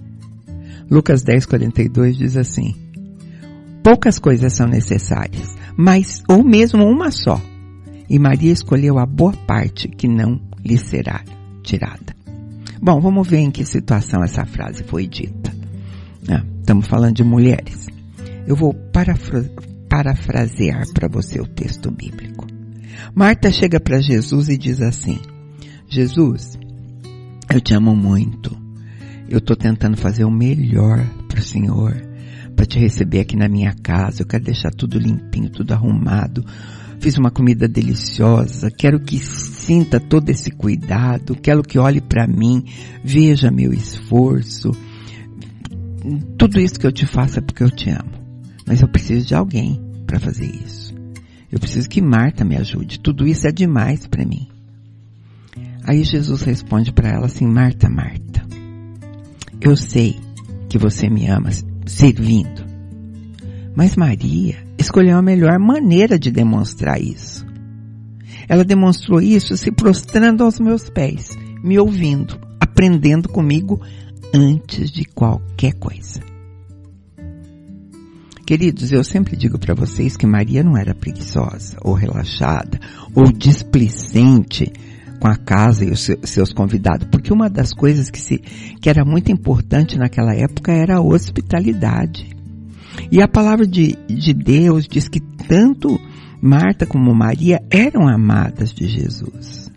Lucas 0.89 1.23
10, 1.23 1.45
42 1.45 2.17
diz 2.17 2.37
assim, 2.37 2.75
poucas 3.83 4.19
coisas 4.19 4.53
são 4.53 4.67
necessárias, 4.67 5.55
mas, 5.77 6.23
ou 6.27 6.43
mesmo 6.43 6.83
uma 6.83 7.11
só. 7.11 7.41
E 8.09 8.19
Maria 8.19 8.51
escolheu 8.51 8.99
a 8.99 9.05
boa 9.05 9.33
parte 9.47 9.87
que 9.87 10.07
não 10.07 10.39
lhe 10.63 10.77
será 10.77 11.23
tirada. 11.63 12.13
Bom, 12.81 12.99
vamos 12.99 13.27
ver 13.27 13.37
em 13.37 13.49
que 13.49 13.65
situação 13.65 14.23
essa 14.23 14.45
frase 14.45 14.83
foi 14.83 15.07
dita. 15.07 15.53
Ah, 16.29 16.43
estamos 16.59 16.87
falando 16.87 17.15
de 17.15 17.23
mulheres. 17.23 17.87
Eu 18.45 18.55
vou 18.55 18.73
parafra 18.73 19.49
parafrasear 19.87 20.83
para 20.93 21.07
você 21.07 21.39
o 21.39 21.45
texto 21.45 21.91
bíblico. 21.91 22.52
Marta 23.13 23.51
chega 23.51 23.79
para 23.79 24.01
Jesus 24.01 24.49
e 24.49 24.57
diz 24.57 24.81
assim: 24.81 25.19
Jesus, 25.87 26.57
eu 27.53 27.61
te 27.61 27.73
amo 27.73 27.95
muito. 27.95 28.55
Eu 29.29 29.37
estou 29.37 29.55
tentando 29.55 29.97
fazer 29.97 30.25
o 30.25 30.31
melhor 30.31 31.05
para 31.27 31.39
o 31.39 31.43
Senhor, 31.43 31.95
para 32.55 32.65
te 32.65 32.79
receber 32.79 33.21
aqui 33.21 33.35
na 33.35 33.47
minha 33.47 33.73
casa. 33.73 34.21
Eu 34.21 34.27
quero 34.27 34.43
deixar 34.43 34.71
tudo 34.71 34.99
limpinho, 34.99 35.49
tudo 35.49 35.71
arrumado. 35.71 36.45
Fiz 36.99 37.17
uma 37.17 37.31
comida 37.31 37.67
deliciosa. 37.67 38.71
Quero 38.71 38.99
que 38.99 39.17
sinta 39.17 39.99
todo 39.99 40.29
esse 40.29 40.51
cuidado. 40.51 41.35
Quero 41.35 41.61
que 41.61 41.77
olhe 41.77 42.01
para 42.01 42.27
mim, 42.27 42.63
veja 43.03 43.51
meu 43.51 43.73
esforço. 43.73 44.71
Tudo 46.37 46.59
isso 46.59 46.79
que 46.79 46.87
eu 46.87 46.91
te 46.91 47.05
faço 47.05 47.39
é 47.39 47.41
porque 47.41 47.63
eu 47.63 47.71
te 47.71 47.89
amo. 47.89 48.11
Mas 48.65 48.81
eu 48.81 48.87
preciso 48.87 49.27
de 49.27 49.35
alguém 49.35 49.81
para 50.05 50.19
fazer 50.19 50.45
isso. 50.45 50.92
Eu 51.53 51.59
preciso 51.59 51.87
que 51.87 52.01
Marta 52.01 52.43
me 52.43 52.57
ajude. 52.57 52.99
Tudo 52.99 53.27
isso 53.27 53.47
é 53.47 53.51
demais 53.51 54.07
para 54.07 54.25
mim. 54.25 54.47
Aí 55.83 56.03
Jesus 56.03 56.41
responde 56.41 56.91
para 56.91 57.09
ela 57.09 57.27
assim: 57.27 57.45
Marta, 57.45 57.87
Marta, 57.87 58.43
eu 59.61 59.75
sei 59.77 60.19
que 60.67 60.79
você 60.79 61.07
me 61.07 61.27
ama 61.27 61.51
servindo. 61.85 62.65
Mas 63.75 63.95
Maria 63.95 64.65
escolheu 64.79 65.15
a 65.15 65.21
melhor 65.21 65.59
maneira 65.59 66.17
de 66.17 66.31
demonstrar 66.31 66.99
isso. 66.99 67.45
Ela 68.49 68.65
demonstrou 68.65 69.21
isso 69.21 69.55
se 69.55 69.71
prostrando 69.71 70.43
aos 70.43 70.59
meus 70.59 70.89
pés, 70.89 71.37
me 71.63 71.77
ouvindo, 71.77 72.39
aprendendo 72.59 73.29
comigo 73.29 73.79
antes 74.33 74.89
de 74.89 75.05
qualquer 75.05 75.73
coisa. 75.73 76.19
Queridos, 78.45 78.91
eu 78.91 79.05
sempre 79.05 79.37
digo 79.37 79.57
para 79.57 79.73
vocês 79.73 80.17
que 80.17 80.27
Maria 80.27 80.63
não 80.63 80.77
era 80.77 80.93
preguiçosa, 80.93 81.77
ou 81.81 81.93
relaxada, 81.93 82.77
ou 83.15 83.31
displicente 83.31 84.69
com 85.17 85.29
a 85.29 85.37
casa 85.37 85.85
e 85.85 85.91
os 85.91 86.09
seus 86.23 86.51
convidados, 86.51 87.07
porque 87.09 87.31
uma 87.31 87.49
das 87.49 87.73
coisas 87.73 88.09
que, 88.09 88.19
se, 88.19 88.39
que 88.81 88.89
era 88.89 89.05
muito 89.05 89.31
importante 89.31 89.97
naquela 89.97 90.35
época 90.35 90.73
era 90.73 90.97
a 90.97 91.01
hospitalidade. 91.01 92.35
E 93.09 93.21
a 93.21 93.27
palavra 93.29 93.65
de, 93.65 93.97
de 94.09 94.33
Deus 94.33 94.87
diz 94.89 95.07
que 95.07 95.21
tanto 95.21 95.97
Marta 96.41 96.85
como 96.85 97.15
Maria 97.15 97.63
eram 97.71 98.09
amadas 98.09 98.73
de 98.73 98.85
Jesus. 98.85 99.71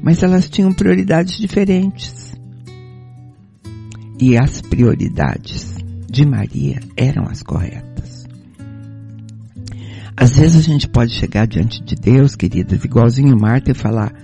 Mas 0.00 0.22
elas 0.22 0.48
tinham 0.48 0.72
prioridades 0.72 1.36
diferentes. 1.36 2.32
E 4.20 4.38
as 4.38 4.62
prioridades 4.62 5.73
de 6.14 6.24
Maria 6.24 6.78
eram 6.96 7.24
as 7.24 7.42
corretas. 7.42 8.24
Às 10.16 10.36
vezes 10.36 10.56
a 10.56 10.62
gente 10.62 10.88
pode 10.88 11.12
chegar 11.12 11.44
diante 11.44 11.82
de 11.82 11.96
Deus, 11.96 12.36
queridas, 12.36 12.84
igualzinho 12.84 13.36
Marta 13.36 13.72
e 13.72 13.74
falar, 13.74 14.14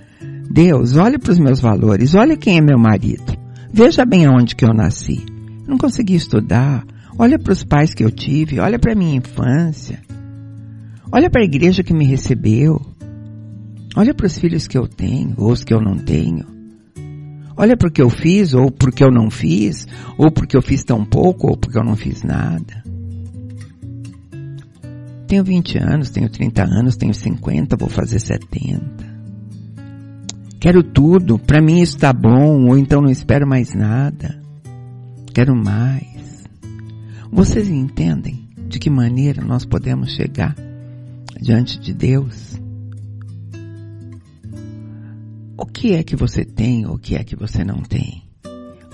Deus, 0.49 0.95
olha 0.95 1.19
para 1.19 1.33
os 1.33 1.37
meus 1.37 1.59
valores, 1.59 2.15
olha 2.15 2.37
quem 2.37 2.57
é 2.57 2.61
meu 2.61 2.79
marido, 2.79 3.37
veja 3.73 4.05
bem 4.05 4.25
aonde 4.25 4.55
que 4.55 4.63
eu 4.63 4.73
nasci. 4.73 5.25
Não 5.67 5.77
consegui 5.77 6.15
estudar, 6.15 6.85
olha 7.19 7.37
para 7.37 7.51
os 7.51 7.63
pais 7.63 7.93
que 7.93 8.05
eu 8.05 8.09
tive, 8.09 8.61
olha 8.61 8.79
para 8.79 8.95
minha 8.95 9.17
infância, 9.17 9.99
olha 11.11 11.29
para 11.29 11.41
a 11.41 11.45
igreja 11.45 11.83
que 11.83 11.93
me 11.93 12.05
recebeu, 12.05 12.81
olha 13.97 14.13
para 14.13 14.27
os 14.27 14.37
filhos 14.37 14.65
que 14.65 14.77
eu 14.77 14.87
tenho, 14.87 15.33
ou 15.37 15.51
os 15.51 15.65
que 15.65 15.73
eu 15.73 15.81
não 15.81 15.97
tenho. 15.97 16.60
Olha 17.61 17.77
porque 17.77 18.01
eu 18.01 18.09
fiz, 18.09 18.55
ou 18.55 18.71
porque 18.71 19.03
eu 19.03 19.11
não 19.11 19.29
fiz, 19.29 19.87
ou 20.17 20.31
porque 20.31 20.57
eu 20.57 20.63
fiz 20.63 20.83
tão 20.83 21.05
pouco, 21.05 21.47
ou 21.47 21.55
porque 21.55 21.77
eu 21.77 21.83
não 21.83 21.95
fiz 21.95 22.23
nada. 22.23 22.83
Tenho 25.27 25.43
20 25.43 25.77
anos, 25.77 26.09
tenho 26.09 26.27
30 26.27 26.63
anos, 26.63 26.97
tenho 26.97 27.13
50, 27.13 27.77
vou 27.77 27.87
fazer 27.87 28.19
70. 28.19 28.81
Quero 30.59 30.81
tudo, 30.81 31.37
para 31.37 31.61
mim 31.61 31.81
isso 31.81 31.97
está 31.97 32.11
bom, 32.11 32.67
ou 32.67 32.79
então 32.79 32.99
não 32.99 33.11
espero 33.11 33.47
mais 33.47 33.75
nada. 33.75 34.41
Quero 35.31 35.55
mais. 35.55 36.43
Vocês 37.31 37.69
entendem 37.69 38.49
de 38.67 38.79
que 38.79 38.89
maneira 38.89 39.43
nós 39.43 39.65
podemos 39.65 40.11
chegar 40.13 40.55
diante 41.39 41.79
de 41.79 41.93
Deus? 41.93 42.59
O 45.61 45.65
que 45.65 45.93
é 45.93 46.03
que 46.03 46.15
você 46.15 46.43
tem 46.43 46.87
ou 46.87 46.95
o 46.95 46.99
que 46.99 47.15
é 47.15 47.23
que 47.23 47.35
você 47.35 47.63
não 47.63 47.81
tem? 47.83 48.31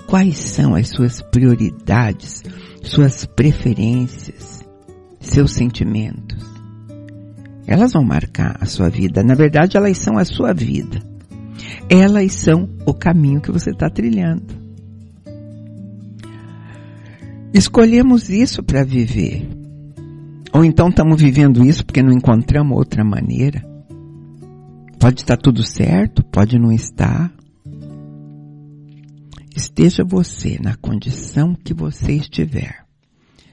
quais 0.08 0.38
são 0.38 0.74
as 0.74 0.88
suas 0.88 1.20
prioridades, 1.20 2.42
suas 2.82 3.26
preferências, 3.26 4.66
seus 5.20 5.52
sentimentos. 5.52 6.42
Elas 7.66 7.92
vão 7.92 8.02
marcar 8.02 8.56
a 8.58 8.64
sua 8.64 8.88
vida. 8.88 9.22
Na 9.22 9.34
verdade, 9.34 9.76
elas 9.76 9.98
são 9.98 10.16
a 10.16 10.24
sua 10.24 10.54
vida. 10.54 10.98
Elas 11.90 12.32
são 12.32 12.66
o 12.86 12.94
caminho 12.94 13.42
que 13.42 13.52
você 13.52 13.70
está 13.70 13.90
trilhando. 13.90 14.46
Escolhemos 17.52 18.30
isso 18.30 18.62
para 18.62 18.84
viver. 18.84 19.46
Ou 20.54 20.64
então 20.64 20.88
estamos 20.88 21.20
vivendo 21.20 21.62
isso 21.62 21.84
porque 21.84 22.02
não 22.02 22.12
encontramos 22.12 22.78
outra 22.78 23.04
maneira. 23.04 23.67
Pode 24.98 25.20
estar 25.20 25.36
tudo 25.36 25.62
certo, 25.62 26.24
pode 26.24 26.58
não 26.58 26.72
estar. 26.72 27.32
Esteja 29.54 30.04
você 30.04 30.58
na 30.60 30.74
condição 30.74 31.54
que 31.54 31.72
você 31.72 32.14
estiver. 32.14 32.84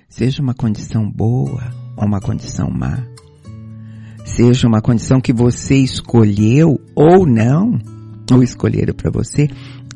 Seja 0.10 0.42
uma 0.42 0.56
condição 0.56 1.10
boa 1.10 1.72
ou 1.96 2.06
uma 2.06 2.20
condição 2.20 2.70
má. 2.70 2.98
Seja 4.25 4.68
uma 4.68 4.82
condição 4.82 5.22
que 5.22 5.32
você 5.32 5.75
escolheu 5.75 6.82
ou 6.96 7.28
não, 7.28 7.80
ou 8.32 8.42
escolheram 8.42 8.96
para 8.96 9.12
você, 9.12 9.48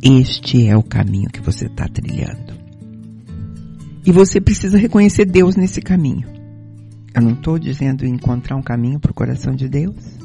este 0.03 0.67
é 0.67 0.77
o 0.77 0.83
caminho 0.83 1.29
que 1.29 1.41
você 1.41 1.65
está 1.65 1.87
trilhando. 1.87 2.53
E 4.05 4.11
você 4.11 4.39
precisa 4.39 4.77
reconhecer 4.77 5.25
Deus 5.25 5.55
nesse 5.55 5.81
caminho. 5.81 6.27
Eu 7.13 7.23
não 7.23 7.33
estou 7.33 7.57
dizendo 7.57 8.05
encontrar 8.05 8.55
um 8.55 8.61
caminho 8.61 8.99
para 8.99 9.11
o 9.11 9.15
coração 9.15 9.55
de 9.55 9.67
Deus. 9.67 10.18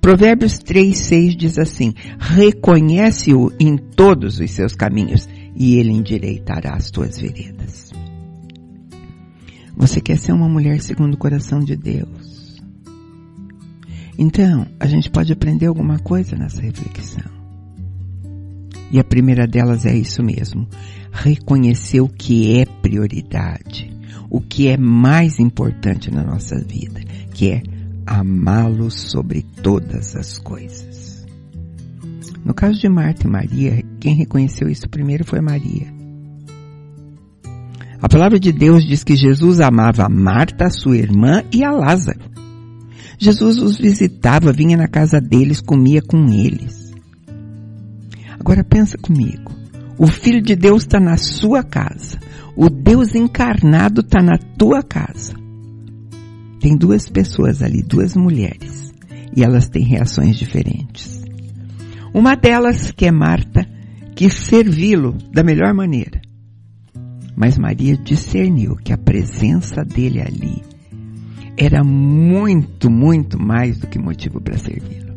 Provérbios 0.00 0.58
3, 0.58 0.96
6 0.96 1.36
diz 1.36 1.58
assim, 1.58 1.92
reconhece-o 2.18 3.52
em 3.58 3.76
todos 3.76 4.38
os 4.38 4.50
seus 4.50 4.74
caminhos 4.74 5.28
e 5.54 5.76
ele 5.76 5.90
endireitará 5.90 6.74
as 6.74 6.90
tuas 6.90 7.18
veredas. 7.18 7.90
Você 9.76 10.00
quer 10.00 10.16
ser 10.18 10.32
uma 10.32 10.48
mulher 10.48 10.80
segundo 10.80 11.14
o 11.14 11.18
coração 11.18 11.60
de 11.60 11.76
Deus. 11.76 12.60
Então, 14.18 14.66
a 14.80 14.86
gente 14.86 15.10
pode 15.10 15.32
aprender 15.32 15.66
alguma 15.66 15.98
coisa 15.98 16.34
nessa 16.36 16.60
reflexão. 16.60 17.30
E 18.90 18.98
a 18.98 19.04
primeira 19.04 19.46
delas 19.46 19.86
é 19.86 19.96
isso 19.96 20.22
mesmo. 20.22 20.66
Reconhecer 21.12 22.00
o 22.00 22.08
que 22.08 22.58
é 22.58 22.64
prioridade, 22.64 23.92
o 24.28 24.40
que 24.40 24.66
é 24.66 24.76
mais 24.76 25.38
importante 25.38 26.10
na 26.10 26.24
nossa 26.24 26.58
vida, 26.58 27.00
que 27.32 27.50
é 27.50 27.62
amá-lo 28.08 28.90
sobre 28.90 29.42
todas 29.62 30.16
as 30.16 30.38
coisas. 30.38 31.26
No 32.44 32.54
caso 32.54 32.80
de 32.80 32.88
Marta 32.88 33.26
e 33.26 33.30
Maria, 33.30 33.84
quem 34.00 34.14
reconheceu 34.14 34.68
isso 34.68 34.88
primeiro 34.88 35.24
foi 35.24 35.40
Maria. 35.40 35.92
A 38.00 38.08
palavra 38.08 38.40
de 38.40 38.50
Deus 38.52 38.86
diz 38.86 39.04
que 39.04 39.14
Jesus 39.14 39.60
amava 39.60 40.08
Marta, 40.08 40.70
sua 40.70 40.96
irmã, 40.96 41.42
e 41.52 41.62
a 41.62 41.70
Lázaro. 41.70 42.20
Jesus 43.18 43.58
os 43.58 43.76
visitava, 43.76 44.52
vinha 44.52 44.76
na 44.76 44.88
casa 44.88 45.20
deles, 45.20 45.60
comia 45.60 46.00
com 46.00 46.24
eles. 46.30 46.94
Agora 48.38 48.64
pensa 48.64 48.96
comigo. 48.96 49.52
O 49.98 50.06
Filho 50.06 50.40
de 50.40 50.54
Deus 50.54 50.84
está 50.84 51.00
na 51.00 51.16
sua 51.16 51.62
casa. 51.62 52.16
O 52.56 52.70
Deus 52.70 53.14
encarnado 53.14 54.00
está 54.00 54.22
na 54.22 54.38
tua 54.38 54.82
casa. 54.82 55.34
Tem 56.60 56.76
duas 56.76 57.08
pessoas 57.08 57.62
ali, 57.62 57.82
duas 57.82 58.16
mulheres, 58.16 58.92
e 59.34 59.42
elas 59.42 59.68
têm 59.68 59.84
reações 59.84 60.36
diferentes. 60.36 61.22
Uma 62.12 62.34
delas, 62.34 62.90
que 62.90 63.06
é 63.06 63.12
Marta, 63.12 63.68
quis 64.14 64.34
servi-lo 64.34 65.16
da 65.32 65.44
melhor 65.44 65.72
maneira. 65.72 66.20
Mas 67.36 67.56
Maria 67.56 67.96
discerniu 67.96 68.74
que 68.74 68.92
a 68.92 68.98
presença 68.98 69.84
dele 69.84 70.20
ali 70.20 70.62
era 71.56 71.84
muito, 71.84 72.90
muito 72.90 73.40
mais 73.40 73.78
do 73.78 73.86
que 73.86 73.98
motivo 73.98 74.40
para 74.40 74.58
servi-lo. 74.58 75.14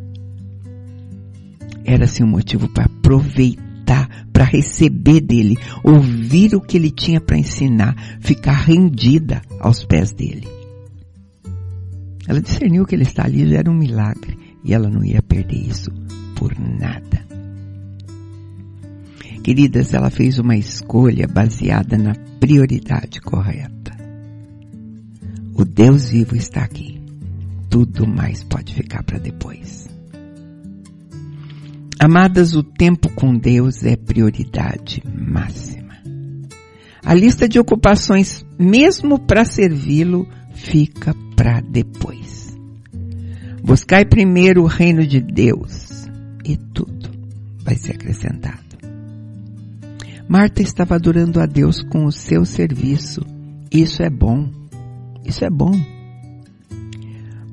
Era 1.83 2.05
sim 2.05 2.23
um 2.23 2.27
motivo 2.27 2.69
para 2.69 2.85
aproveitar, 2.85 4.27
para 4.31 4.43
receber 4.43 5.21
dele, 5.21 5.57
ouvir 5.83 6.55
o 6.55 6.61
que 6.61 6.77
ele 6.77 6.91
tinha 6.91 7.19
para 7.19 7.37
ensinar, 7.37 7.95
ficar 8.19 8.53
rendida 8.53 9.41
aos 9.59 9.83
pés 9.83 10.11
dele. 10.11 10.60
Ela 12.27 12.41
discerniu 12.41 12.85
que 12.85 12.95
ele 12.95 13.03
está 13.03 13.25
ali 13.25 13.55
era 13.55 13.69
um 13.69 13.77
milagre 13.77 14.37
e 14.63 14.73
ela 14.73 14.89
não 14.89 15.03
ia 15.03 15.21
perder 15.21 15.67
isso 15.67 15.91
por 16.35 16.57
nada. 16.57 17.25
Queridas, 19.43 19.93
ela 19.93 20.09
fez 20.11 20.37
uma 20.37 20.55
escolha 20.55 21.27
baseada 21.27 21.97
na 21.97 22.13
prioridade 22.39 23.19
correta. 23.21 23.91
O 25.55 25.65
Deus 25.65 26.09
vivo 26.09 26.35
está 26.35 26.63
aqui. 26.63 27.01
Tudo 27.69 28.05
mais 28.05 28.43
pode 28.43 28.73
ficar 28.73 29.03
para 29.03 29.17
depois. 29.17 29.89
Amadas, 31.99 32.55
o 32.55 32.63
tempo 32.63 33.09
com 33.09 33.35
Deus 33.37 33.83
é 33.83 33.95
prioridade 33.95 35.03
máxima. 35.05 35.95
A 37.03 37.13
lista 37.13 37.47
de 37.47 37.59
ocupações, 37.59 38.45
mesmo 38.59 39.19
para 39.19 39.45
servi-lo, 39.45 40.27
fica 40.53 41.15
para 41.41 41.59
depois. 41.59 42.55
Buscai 43.63 44.05
primeiro 44.05 44.61
o 44.61 44.67
reino 44.67 45.07
de 45.07 45.19
Deus 45.19 46.07
e 46.45 46.55
tudo 46.55 47.09
vai 47.63 47.75
ser 47.75 47.93
acrescentado. 47.93 48.77
Marta 50.29 50.61
estava 50.61 50.93
adorando 50.93 51.41
a 51.41 51.47
Deus 51.47 51.81
com 51.81 52.05
o 52.05 52.11
seu 52.11 52.45
serviço. 52.45 53.21
Isso 53.71 54.03
é 54.03 54.09
bom. 54.09 54.51
Isso 55.25 55.43
é 55.43 55.49
bom. 55.49 55.71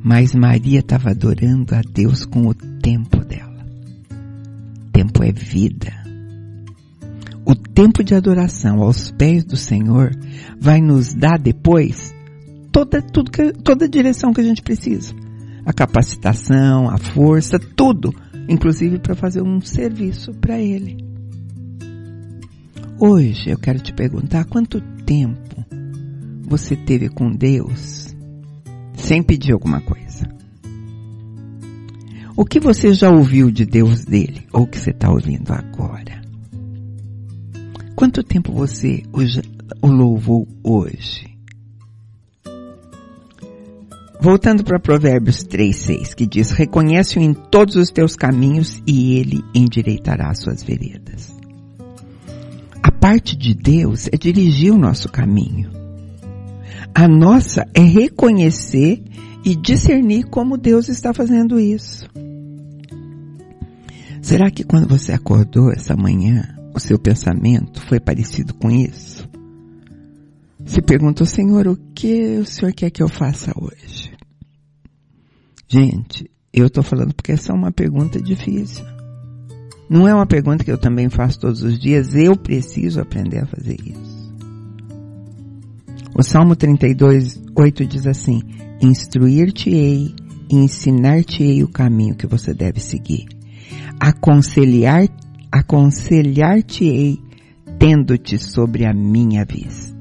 Mas 0.05 0.35
Maria 0.35 0.81
estava 0.81 1.13
adorando 1.13 1.75
a 1.75 1.81
Deus 1.81 2.27
com 2.27 2.47
o 2.47 2.53
tempo 2.53 3.25
dela. 3.25 3.65
Tempo 4.93 5.25
é 5.25 5.33
vida. 5.33 5.95
O 7.43 7.55
tempo 7.55 8.05
de 8.05 8.15
adoração 8.15 8.83
aos 8.83 9.11
pés 9.11 9.47
do 9.47 9.57
Senhor 9.57 10.11
vai 10.61 10.79
nos 10.79 11.15
dar 11.15 11.39
depois 11.39 12.18
toda, 12.79 13.03
tudo 13.03 13.31
que, 13.31 13.53
toda 13.53 13.87
a 13.87 13.89
direção 13.89 14.33
que 14.33 14.41
a 14.41 14.45
gente 14.45 14.63
precisa. 14.63 15.13
A 15.65 15.73
capacitação, 15.73 16.89
a 16.89 16.97
força, 16.97 17.59
tudo. 17.59 18.15
Inclusive 18.49 18.99
para 18.99 19.17
fazer 19.17 19.43
um 19.43 19.61
serviço 19.61 20.33
para 20.35 20.59
Ele. 20.61 20.97
Hoje 22.99 23.51
eu 23.51 23.59
quero 23.59 23.81
te 23.81 23.93
perguntar 23.93 24.45
quanto 24.45 24.81
tempo 25.05 25.65
você 26.43 26.77
teve 26.77 27.09
com 27.09 27.31
Deus 27.31 28.15
sem 28.95 29.23
pedir 29.23 29.53
alguma 29.53 29.81
coisa. 29.81 30.27
O 32.37 32.45
que 32.45 32.61
você 32.61 32.95
já 32.95 33.11
ouviu 33.11 33.51
de 33.51 33.67
Deus 33.67 34.05
dele 34.05 34.47
ou 34.53 34.67
que 34.67 34.79
você 34.79 34.91
está 34.91 35.11
ouvindo 35.11 35.53
agora? 35.53 36.23
Quanto 37.95 38.23
tempo 38.23 38.53
você 38.53 39.03
o 39.83 39.89
louvou 39.89 40.47
hoje? 40.63 41.38
Voltando 44.21 44.65
para 44.65 44.81
Provérbios 44.81 45.45
3:6, 45.45 46.13
que 46.13 46.27
diz: 46.27 46.51
"Reconhece-o 46.51 47.23
em 47.23 47.33
todos 47.33 47.77
os 47.77 47.91
teus 47.91 48.17
caminhos 48.17 48.83
e 48.85 49.17
ele 49.19 49.45
endireitará 49.55 50.31
as 50.31 50.41
suas 50.41 50.63
veredas." 50.63 51.33
A 52.83 52.91
parte 52.91 53.37
de 53.37 53.55
Deus 53.55 54.09
é 54.13 54.17
dirigir 54.17 54.73
o 54.73 54.79
nosso 54.79 55.09
caminho. 55.09 55.71
A 56.93 57.07
nossa 57.07 57.65
é 57.73 57.81
reconhecer 57.81 59.03
e 59.45 59.55
discernir 59.55 60.25
como 60.25 60.57
Deus 60.57 60.89
está 60.89 61.15
fazendo 61.15 61.61
isso. 61.61 62.09
Será 64.21 64.51
que 64.51 64.65
quando 64.65 64.89
você 64.89 65.13
acordou 65.13 65.71
essa 65.71 65.95
manhã, 65.97 66.57
o 66.75 66.81
seu 66.81 66.99
pensamento 66.99 67.81
foi 67.87 68.01
parecido 68.01 68.53
com 68.55 68.69
isso? 68.69 69.28
Se 70.69 70.83
perguntou, 70.83 71.27
Senhor, 71.27 71.67
o 71.67 71.77
que 71.95 72.37
o 72.37 72.45
Senhor 72.45 72.73
quer 72.75 72.91
que 72.91 73.03
eu 73.03 73.09
faça 73.09 73.53
hoje? 73.57 74.13
Gente, 75.67 76.31
eu 76.53 76.67
estou 76.67 76.83
falando 76.83 77.15
porque 77.15 77.33
essa 77.33 77.53
é 77.53 77.55
uma 77.55 77.73
pergunta 77.73 78.21
difícil. 78.21 78.85
Não 79.89 80.07
é 80.07 80.15
uma 80.15 80.27
pergunta 80.27 80.63
que 80.63 80.71
eu 80.71 80.77
também 80.77 81.09
faço 81.09 81.41
todos 81.41 81.63
os 81.63 81.79
dias, 81.79 82.15
eu 82.15 82.37
preciso 82.37 83.01
aprender 83.01 83.39
a 83.39 83.47
fazer 83.47 83.77
isso. 83.81 84.35
O 86.15 86.23
Salmo 86.23 86.55
32, 86.55 87.41
8 87.57 87.87
diz 87.87 88.07
assim, 88.07 88.43
Instruir-te-ei 88.83 90.15
e 90.51 90.55
ensinar-te-ei 90.55 91.63
o 91.65 91.69
caminho 91.69 92.15
que 92.15 92.27
você 92.27 92.53
deve 92.53 92.79
seguir. 92.79 93.27
Aconselhar, 93.99 95.09
aconselhar-te-ei 95.51 97.19
tendo-te 97.79 98.39
sobre 98.39 98.87
a 98.87 98.93
minha 98.93 99.47
vista. 99.47 99.98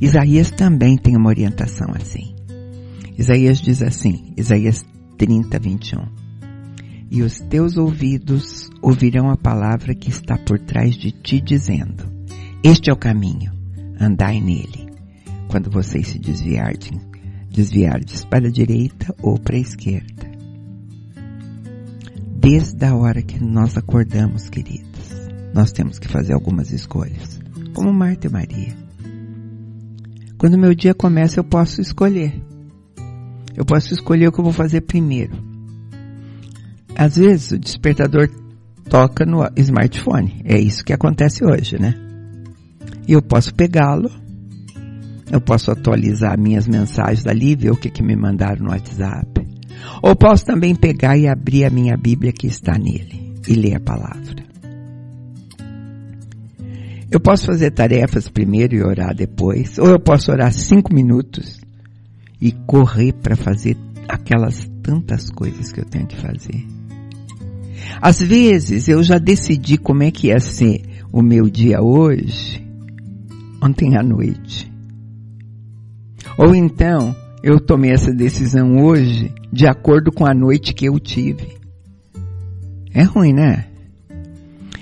Isaías 0.00 0.50
também 0.50 0.96
tem 0.96 1.16
uma 1.16 1.28
orientação 1.28 1.88
assim. 1.94 2.34
Isaías 3.18 3.58
diz 3.60 3.82
assim, 3.82 4.32
Isaías 4.36 4.84
30, 5.18 5.58
21. 5.58 6.00
e 7.10 7.22
os 7.22 7.40
teus 7.40 7.76
ouvidos 7.76 8.70
ouvirão 8.80 9.28
a 9.30 9.36
palavra 9.36 9.94
que 9.94 10.08
está 10.08 10.38
por 10.38 10.58
trás 10.60 10.94
de 10.94 11.10
ti 11.10 11.40
dizendo, 11.40 12.04
este 12.62 12.88
é 12.88 12.92
o 12.92 12.96
caminho, 12.96 13.52
andai 14.00 14.40
nele. 14.40 14.88
Quando 15.48 15.70
vocês 15.70 16.08
se 16.08 16.18
desviarem, 16.18 17.00
desviardes 17.50 18.24
para 18.24 18.46
a 18.46 18.50
direita 18.50 19.14
ou 19.20 19.38
para 19.38 19.56
a 19.56 19.60
esquerda. 19.60 20.30
Desde 22.36 22.86
a 22.86 22.94
hora 22.94 23.20
que 23.20 23.42
nós 23.42 23.76
acordamos, 23.76 24.48
queridos, 24.48 25.10
nós 25.52 25.72
temos 25.72 25.98
que 25.98 26.08
fazer 26.08 26.32
algumas 26.32 26.72
escolhas, 26.72 27.40
como 27.74 27.92
Marta 27.92 28.28
e 28.28 28.30
Maria. 28.30 28.89
Quando 30.40 30.58
meu 30.58 30.74
dia 30.74 30.92
começa, 30.92 31.38
eu 31.38 31.44
posso 31.44 31.80
escolher. 31.80 32.42
Eu 33.56 33.64
posso 33.64 33.94
escolher 33.94 34.26
o 34.26 34.32
que 34.32 34.40
eu 34.40 34.44
vou 34.44 34.52
fazer 34.52 34.80
primeiro 34.80 35.50
às 37.00 37.16
vezes 37.16 37.52
o 37.52 37.58
despertador 37.58 38.28
toca 38.90 39.24
no 39.24 39.48
smartphone. 39.56 40.42
É 40.44 40.58
isso 40.58 40.84
que 40.84 40.92
acontece 40.92 41.42
hoje, 41.42 41.80
né? 41.80 41.94
E 43.08 43.12
eu 43.12 43.22
posso 43.22 43.54
pegá-lo, 43.54 44.10
eu 45.30 45.40
posso 45.40 45.70
atualizar 45.70 46.38
minhas 46.38 46.68
mensagens 46.68 47.26
ali, 47.26 47.56
ver 47.56 47.70
o 47.70 47.76
que, 47.76 47.88
que 47.88 48.02
me 48.02 48.14
mandaram 48.14 48.64
no 48.64 48.70
WhatsApp. 48.70 49.48
Ou 50.02 50.14
posso 50.14 50.44
também 50.44 50.74
pegar 50.74 51.16
e 51.16 51.26
abrir 51.26 51.64
a 51.64 51.70
minha 51.70 51.96
Bíblia 51.96 52.32
que 52.32 52.46
está 52.46 52.76
nele 52.76 53.34
e 53.48 53.54
ler 53.54 53.76
a 53.76 53.80
palavra. 53.80 54.49
Eu 57.10 57.18
posso 57.18 57.46
fazer 57.46 57.72
tarefas 57.72 58.28
primeiro 58.28 58.76
e 58.76 58.82
orar 58.82 59.14
depois, 59.14 59.78
ou 59.78 59.88
eu 59.88 59.98
posso 59.98 60.30
orar 60.30 60.52
cinco 60.52 60.94
minutos 60.94 61.60
e 62.40 62.52
correr 62.52 63.12
para 63.12 63.34
fazer 63.34 63.76
aquelas 64.08 64.70
tantas 64.82 65.28
coisas 65.30 65.72
que 65.72 65.80
eu 65.80 65.84
tenho 65.84 66.06
que 66.06 66.16
fazer. 66.16 66.64
Às 68.00 68.20
vezes 68.20 68.88
eu 68.88 69.02
já 69.02 69.18
decidi 69.18 69.76
como 69.76 70.04
é 70.04 70.10
que 70.10 70.28
ia 70.28 70.38
ser 70.38 70.82
o 71.12 71.20
meu 71.20 71.50
dia 71.50 71.82
hoje, 71.82 72.64
ontem 73.62 73.96
à 73.96 74.02
noite. 74.02 74.70
Ou 76.38 76.54
então 76.54 77.14
eu 77.42 77.58
tomei 77.58 77.90
essa 77.90 78.12
decisão 78.12 78.84
hoje 78.84 79.32
de 79.52 79.66
acordo 79.66 80.12
com 80.12 80.24
a 80.24 80.34
noite 80.34 80.72
que 80.72 80.86
eu 80.86 80.98
tive. 81.00 81.58
É 82.94 83.02
ruim, 83.02 83.32
né? 83.32 83.69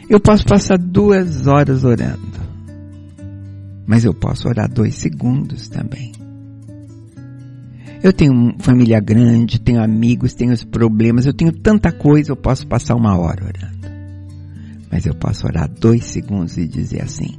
Eu 0.09 0.19
posso 0.19 0.45
passar 0.47 0.79
duas 0.79 1.47
horas 1.47 1.85
orando, 1.85 2.41
mas 3.87 4.05
eu 4.05 4.15
posso 4.15 4.49
orar 4.49 4.71
dois 4.73 4.95
segundos 4.95 5.69
também. 5.69 6.13
Eu 8.03 8.13
tenho 8.13 8.55
família 8.61 9.01
grande, 9.01 9.61
tenho 9.61 9.83
amigos, 9.83 10.33
tenho 10.33 10.53
os 10.53 10.65
problemas, 10.65 11.27
eu 11.27 11.35
tenho 11.35 11.53
tanta 11.53 11.93
coisa, 11.93 12.33
eu 12.33 12.37
posso 12.37 12.67
passar 12.67 12.95
uma 12.95 13.19
hora 13.19 13.45
orando. 13.45 13.89
Mas 14.91 15.05
eu 15.05 15.15
posso 15.15 15.47
orar 15.47 15.69
dois 15.69 16.05
segundos 16.05 16.57
e 16.57 16.67
dizer 16.67 17.03
assim, 17.03 17.37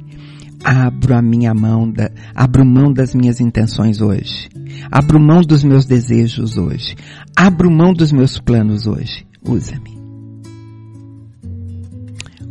abro 0.62 1.16
a 1.16 1.22
minha 1.22 1.52
mão, 1.52 1.90
da, 1.90 2.10
abro 2.34 2.64
mão 2.64 2.92
das 2.92 3.14
minhas 3.14 3.40
intenções 3.40 4.00
hoje. 4.00 4.48
Abro 4.92 5.18
mão 5.18 5.40
dos 5.40 5.64
meus 5.64 5.86
desejos 5.86 6.56
hoje. 6.56 6.94
Abro 7.34 7.70
mão 7.70 7.92
dos 7.92 8.12
meus 8.12 8.38
planos 8.38 8.86
hoje. 8.86 9.26
Usa-me. 9.42 9.99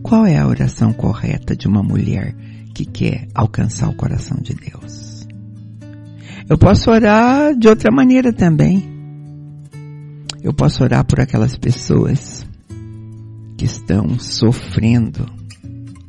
Qual 0.10 0.26
é 0.26 0.39
a 0.39 0.48
oração 0.48 0.91
correta 0.91 1.56
de 1.56 1.67
uma 1.67 1.84
mulher 1.84 2.34
que 2.74 2.84
quer 2.84 3.28
alcançar 3.32 3.88
o 3.88 3.93
coração 3.93 4.39
de 4.41 4.56
Deus? 4.56 5.28
Eu 6.50 6.58
posso 6.58 6.89
orar 6.89 7.56
de 7.56 7.67
outra 7.67 7.91
maneira 7.91 8.34
também. 8.34 8.89
Eu 10.41 10.52
posso 10.52 10.84
orar 10.84 11.06
por 11.06 11.19
aquelas 11.19 11.56
pessoas 11.56 12.43
que 13.56 13.65
estão 13.65 14.17
sofrendo 14.17 15.28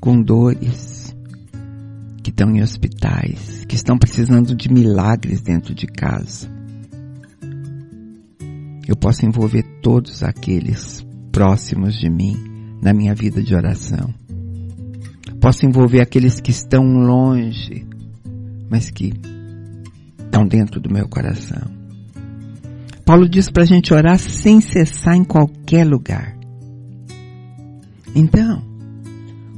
com 0.00 0.22
dores, 0.22 1.14
que 2.22 2.30
estão 2.30 2.56
em 2.56 2.62
hospitais, 2.62 3.66
que 3.66 3.74
estão 3.74 3.98
precisando 3.98 4.54
de 4.54 4.72
milagres 4.72 5.42
dentro 5.42 5.74
de 5.74 5.86
casa. 5.86 6.50
Eu 8.88 8.96
posso 8.96 9.26
envolver 9.26 9.62
todos 9.82 10.22
aqueles 10.22 11.06
próximos 11.30 11.98
de 11.98 12.08
mim 12.08 12.49
na 12.80 12.92
minha 12.92 13.14
vida 13.14 13.42
de 13.42 13.54
oração. 13.54 14.14
Posso 15.40 15.66
envolver 15.66 16.00
aqueles 16.00 16.40
que 16.40 16.50
estão 16.50 16.82
longe, 16.84 17.86
mas 18.70 18.90
que 18.90 19.12
estão 20.18 20.46
dentro 20.46 20.80
do 20.80 20.92
meu 20.92 21.08
coração. 21.08 21.62
Paulo 23.04 23.28
diz 23.28 23.50
para 23.50 23.64
a 23.64 23.66
gente 23.66 23.92
orar 23.92 24.18
sem 24.18 24.60
cessar 24.60 25.16
em 25.16 25.24
qualquer 25.24 25.84
lugar. 25.86 26.36
Então, 28.14 28.62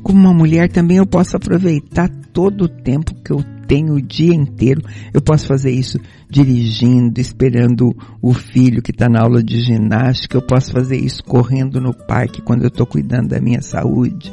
como 0.02 0.18
uma 0.18 0.32
mulher 0.32 0.70
também 0.70 0.96
eu 0.96 1.06
posso 1.06 1.36
aproveitar 1.36 2.08
todo 2.32 2.64
o 2.64 2.68
tempo 2.68 3.14
que 3.22 3.32
eu 3.32 3.44
tenho 3.72 3.94
o 3.94 4.02
dia 4.02 4.34
inteiro. 4.34 4.82
Eu 5.14 5.22
posso 5.22 5.46
fazer 5.46 5.70
isso 5.70 5.98
dirigindo, 6.28 7.18
esperando 7.18 7.96
o 8.20 8.34
filho 8.34 8.82
que 8.82 8.90
está 8.90 9.08
na 9.08 9.22
aula 9.22 9.42
de 9.42 9.62
ginástica. 9.62 10.36
Eu 10.36 10.42
posso 10.42 10.70
fazer 10.70 10.98
isso 10.98 11.24
correndo 11.24 11.80
no 11.80 11.94
parque 11.94 12.42
quando 12.42 12.64
eu 12.64 12.68
estou 12.68 12.84
cuidando 12.84 13.28
da 13.28 13.40
minha 13.40 13.62
saúde. 13.62 14.30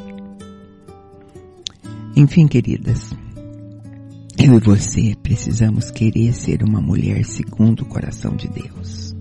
Enfim, 2.14 2.46
queridas, 2.46 3.14
eu 4.36 4.58
e 4.58 4.60
você 4.60 5.16
precisamos 5.22 5.90
querer 5.90 6.34
ser 6.34 6.62
uma 6.62 6.82
mulher 6.82 7.24
segundo 7.24 7.80
o 7.80 7.86
coração 7.86 8.36
de 8.36 8.46
Deus. 8.46 9.16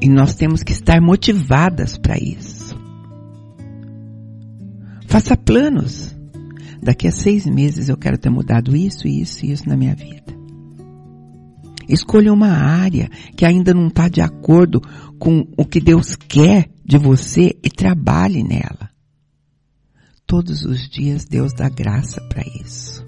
E 0.00 0.08
nós 0.08 0.34
temos 0.34 0.64
que 0.64 0.72
estar 0.72 1.00
motivadas 1.00 1.96
para 1.96 2.18
isso. 2.18 2.76
Faça 5.06 5.36
planos. 5.36 6.19
Daqui 6.82 7.08
a 7.08 7.12
seis 7.12 7.46
meses 7.46 7.88
eu 7.88 7.96
quero 7.96 8.16
ter 8.16 8.30
mudado 8.30 8.74
isso, 8.74 9.06
isso 9.06 9.44
e 9.44 9.52
isso 9.52 9.68
na 9.68 9.76
minha 9.76 9.94
vida. 9.94 10.40
Escolha 11.88 12.32
uma 12.32 12.50
área 12.50 13.10
que 13.36 13.44
ainda 13.44 13.74
não 13.74 13.88
está 13.88 14.08
de 14.08 14.20
acordo 14.20 14.80
com 15.18 15.46
o 15.56 15.64
que 15.64 15.80
Deus 15.80 16.14
quer 16.14 16.70
de 16.84 16.96
você 16.96 17.56
e 17.62 17.68
trabalhe 17.68 18.42
nela. 18.44 18.88
Todos 20.26 20.64
os 20.64 20.88
dias 20.88 21.24
Deus 21.24 21.52
dá 21.52 21.68
graça 21.68 22.20
para 22.28 22.42
isso. 22.62 23.04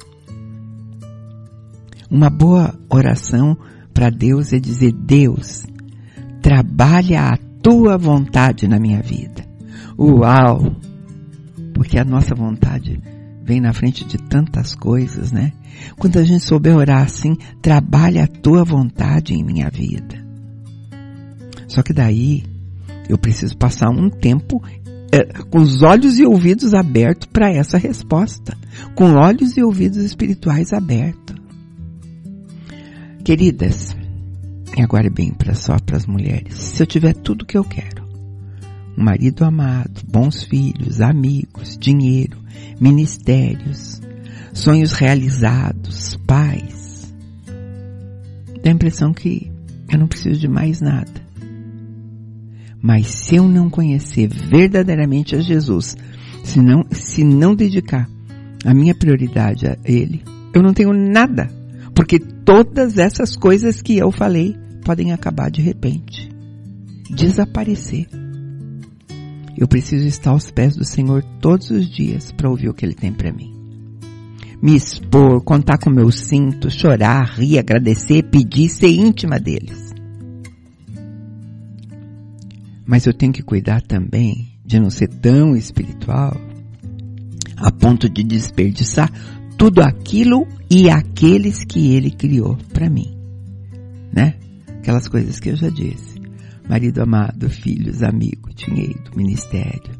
Uma 2.11 2.29
boa 2.29 2.79
oração 2.91 3.57
para 3.95 4.11
Deus 4.11 4.53
é 4.53 4.59
dizer: 4.59 4.93
Deus, 4.93 5.65
trabalha 6.43 7.29
a 7.29 7.37
tua 7.63 7.97
vontade 7.97 8.67
na 8.67 8.81
minha 8.81 9.01
vida. 9.01 9.47
Uau! 9.97 10.77
Porque 11.73 11.99
a 11.99 12.05
nossa 12.05 12.35
vontade 12.35 13.01
vem 13.45 13.61
na 13.61 13.73
frente 13.73 14.05
de 14.05 14.19
tantas 14.19 14.75
coisas, 14.75 15.33
né? 15.33 15.53
Quando 15.99 16.19
a 16.19 16.25
gente 16.25 16.45
souber 16.45 16.77
orar 16.77 17.03
assim, 17.03 17.37
trabalha 17.61 18.25
a 18.25 18.29
tua 18.29 18.65
vontade 18.65 19.35
em 19.35 19.45
minha 19.45 19.69
vida. 19.71 20.23
Só 21.67 21.83
que 21.83 21.93
daí 21.93 22.45
eu 23.09 23.19
preciso 23.19 23.57
passar 23.57 23.91
um 23.91 24.09
tempo 24.09 24.63
é, 25.13 25.25
com 25.45 25.59
os 25.59 25.83
olhos 25.83 26.19
e 26.19 26.25
ouvidos 26.25 26.73
abertos 26.73 27.29
para 27.31 27.53
essa 27.53 27.77
resposta, 27.77 28.57
com 28.95 29.13
olhos 29.15 29.57
e 29.57 29.63
ouvidos 29.63 29.99
espirituais 29.99 30.73
abertos. 30.73 31.37
Queridas, 33.25 33.95
e 34.77 34.83
agora 34.83 35.11
bem 35.11 35.33
para 35.33 35.55
só 35.55 35.79
para 35.79 35.97
as 35.97 36.07
mulheres, 36.07 36.55
se 36.55 36.83
eu 36.83 36.87
tiver 36.87 37.15
tudo 37.15 37.47
que 37.47 37.57
eu 37.57 37.65
quero, 37.65 38.02
um 38.97 39.05
marido 39.05 39.45
amado, 39.45 40.03
bons 40.07 40.43
filhos, 40.43 41.01
amigos, 41.01 41.77
dinheiro, 41.79 42.39
ministérios, 42.81 44.01
sonhos 44.53 44.93
realizados, 44.93 46.17
paz, 46.27 47.13
dá 48.63 48.71
a 48.71 48.75
impressão 48.75 49.13
que 49.13 49.51
eu 49.91 49.99
não 49.99 50.07
preciso 50.07 50.41
de 50.41 50.49
mais 50.49 50.81
nada. 50.81 51.23
Mas 52.81 53.07
se 53.07 53.37
eu 53.37 53.47
não 53.47 53.71
conhecer 53.71 54.29
verdadeiramente 54.29 55.37
a 55.37 55.41
Jesus, 55.41 55.97
se 56.43 56.61
não, 56.61 56.85
se 56.91 57.23
não 57.23 57.55
dedicar 57.55 58.09
a 58.65 58.75
minha 58.75 58.95
prioridade 58.95 59.67
a 59.67 59.77
Ele, 59.85 60.23
eu 60.53 60.63
não 60.63 60.75
tenho 60.75 60.93
nada 60.93 61.49
porque 61.95 62.19
todas 62.19 62.99
essas 62.99 63.37
coisas 63.37 63.83
que 63.83 63.99
eu 63.99 64.11
falei 64.11 64.57
podem 64.85 65.13
acabar 65.13 65.51
de 65.51 65.61
repente. 65.61 66.31
Desaparecer. 67.11 68.09
Eu 69.57 69.69
preciso 69.69 70.07
estar 70.07 70.31
aos 70.31 70.51
pés 70.51 70.77
do 70.77 70.85
Senhor 70.85 71.23
todos 71.41 71.71
os 71.71 71.89
dias 71.89 72.33
para 72.33 72.49
ouvir 72.49 72.69
o 72.69 72.75
que 72.75 72.85
Ele 72.85 72.95
tem 72.95 73.13
para 73.13 73.33
mim. 73.33 73.53
Me 74.63 74.77
expor, 74.77 75.43
contar 75.43 75.79
com 75.79 75.91
meu 75.91 76.11
cinto, 76.11 76.71
chorar, 76.71 77.35
rir, 77.37 77.59
agradecer, 77.59 78.23
pedir, 78.23 78.69
ser 78.69 78.91
íntima 78.91 79.39
deles. 79.39 79.93
Mas 82.87 83.07
eu 83.07 83.13
tenho 83.13 83.33
que 83.33 83.43
cuidar 83.43 83.83
também 83.83 84.53
de 84.65 84.79
não 84.79 84.91
ser 84.91 85.09
tão 85.09 85.57
espiritual 85.57 86.37
a 87.57 87.71
ponto 87.71 88.09
de 88.09 88.23
desperdiçar 88.23 89.11
tudo 89.57 89.83
aquilo 89.83 90.47
e 90.69 90.91
aqueles 90.91 91.65
que 91.65 91.95
ele 91.95 92.11
criou 92.11 92.57
para 92.73 92.91
mim, 92.91 93.17
né? 94.13 94.35
Aquelas 94.79 95.07
coisas 95.07 95.39
que 95.39 95.51
eu 95.51 95.57
já 95.57 95.69
disse. 95.69 96.12
Marido 96.69 97.03
amado, 97.03 97.49
filhos, 97.49 98.03
amigo, 98.03 98.53
dinheiro, 98.55 99.11
ministério. 99.15 99.93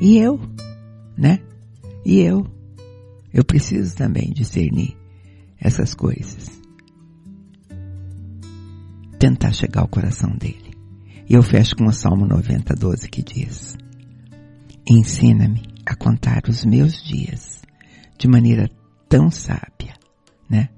E 0.00 0.18
eu, 0.18 0.40
né? 1.16 1.40
E 2.04 2.20
eu, 2.20 2.46
eu 3.32 3.44
preciso 3.44 3.96
também 3.96 4.30
discernir 4.30 4.96
essas 5.60 5.94
coisas. 5.94 6.50
Tentar 9.18 9.52
chegar 9.52 9.80
ao 9.80 9.88
coração 9.88 10.30
dele. 10.36 10.76
E 11.28 11.34
eu 11.34 11.42
fecho 11.42 11.76
com 11.76 11.84
o 11.84 11.92
Salmo 11.92 12.26
90, 12.26 12.74
12 12.74 13.08
que 13.08 13.22
diz: 13.22 13.76
Ensina-me 14.88 15.62
a 15.84 15.94
contar 15.94 16.42
os 16.48 16.64
meus 16.64 17.02
dias 17.02 17.60
de 18.18 18.28
maneira 18.28 18.70
tão 19.08 19.30
sábia, 19.30 19.94
né? 20.48 20.68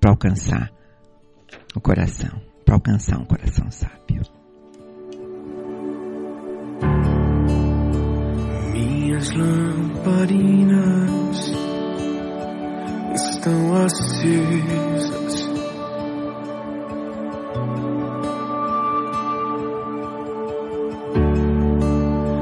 Para 0.00 0.10
alcançar 0.10 0.72
o 1.74 1.80
coração, 1.80 2.40
para 2.64 2.74
alcançar 2.74 3.18
um 3.20 3.24
coração 3.24 3.70
sábio. 3.70 3.95
Minhas 9.26 9.30
lamparinas 9.34 10.76
estão 13.14 13.74
acesas. 13.84 15.50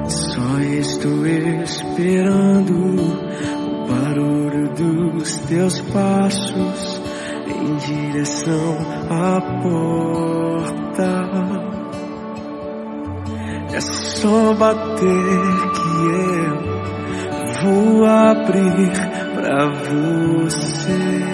Só 0.09 0.59
estou 0.61 1.27
esperando 1.27 2.75
o 3.01 3.87
barulho 3.89 4.69
dos 4.75 5.39
teus 5.39 5.81
passos 5.81 7.01
em 7.47 7.77
direção 7.77 8.77
à 9.11 9.41
porta. 9.63 11.13
É 13.73 13.81
só 13.81 14.55
bater 14.55 15.65
que 15.73 15.89
eu 16.09 16.74
vou 17.65 18.05
abrir 18.05 18.93
pra 19.35 19.67
você 19.67 21.25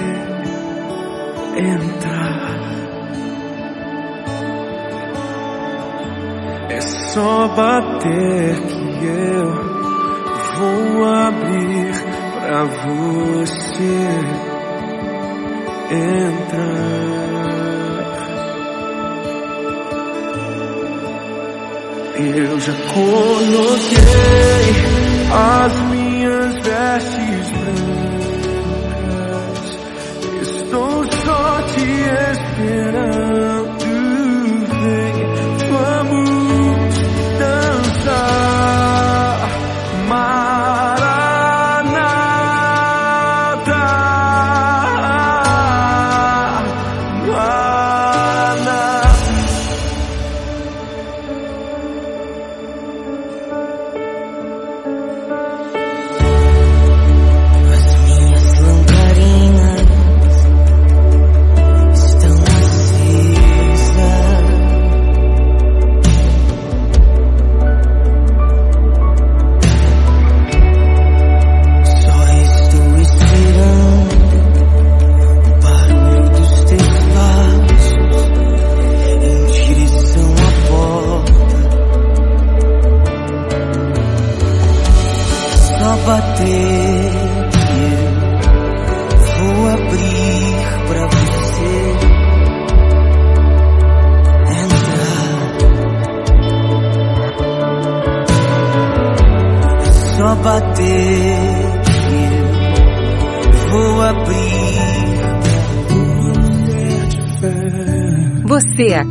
entrar. 1.56 2.60
É 6.68 6.80
só 6.80 7.48
bater 7.48 8.60
que 8.60 9.06
eu 9.06 9.50
vou 10.56 11.04
abrir 11.04 11.92
pra 12.40 12.64
você 12.64 14.08
entrar. 15.90 16.80
Eu 22.16 22.60
já 22.60 22.72
coloquei 22.92 24.10
as 25.32 25.80
minhas 25.88 26.09
vestes 26.80 27.50
brancas. 27.60 29.00
Estou 30.40 31.04
só 31.12 31.62
te 31.74 31.86
esperando. 32.32 33.29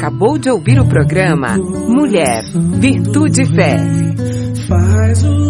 Acabou 0.10 0.40
de 0.40 0.50
ouvir 0.50 0.80
o 0.80 0.88
programa 0.88 1.56
Mulher, 1.56 2.44
Virtude 2.80 3.44
e 3.44 3.46
Fé. 3.46 3.78
Faz 4.68 5.24
o. 5.24 5.50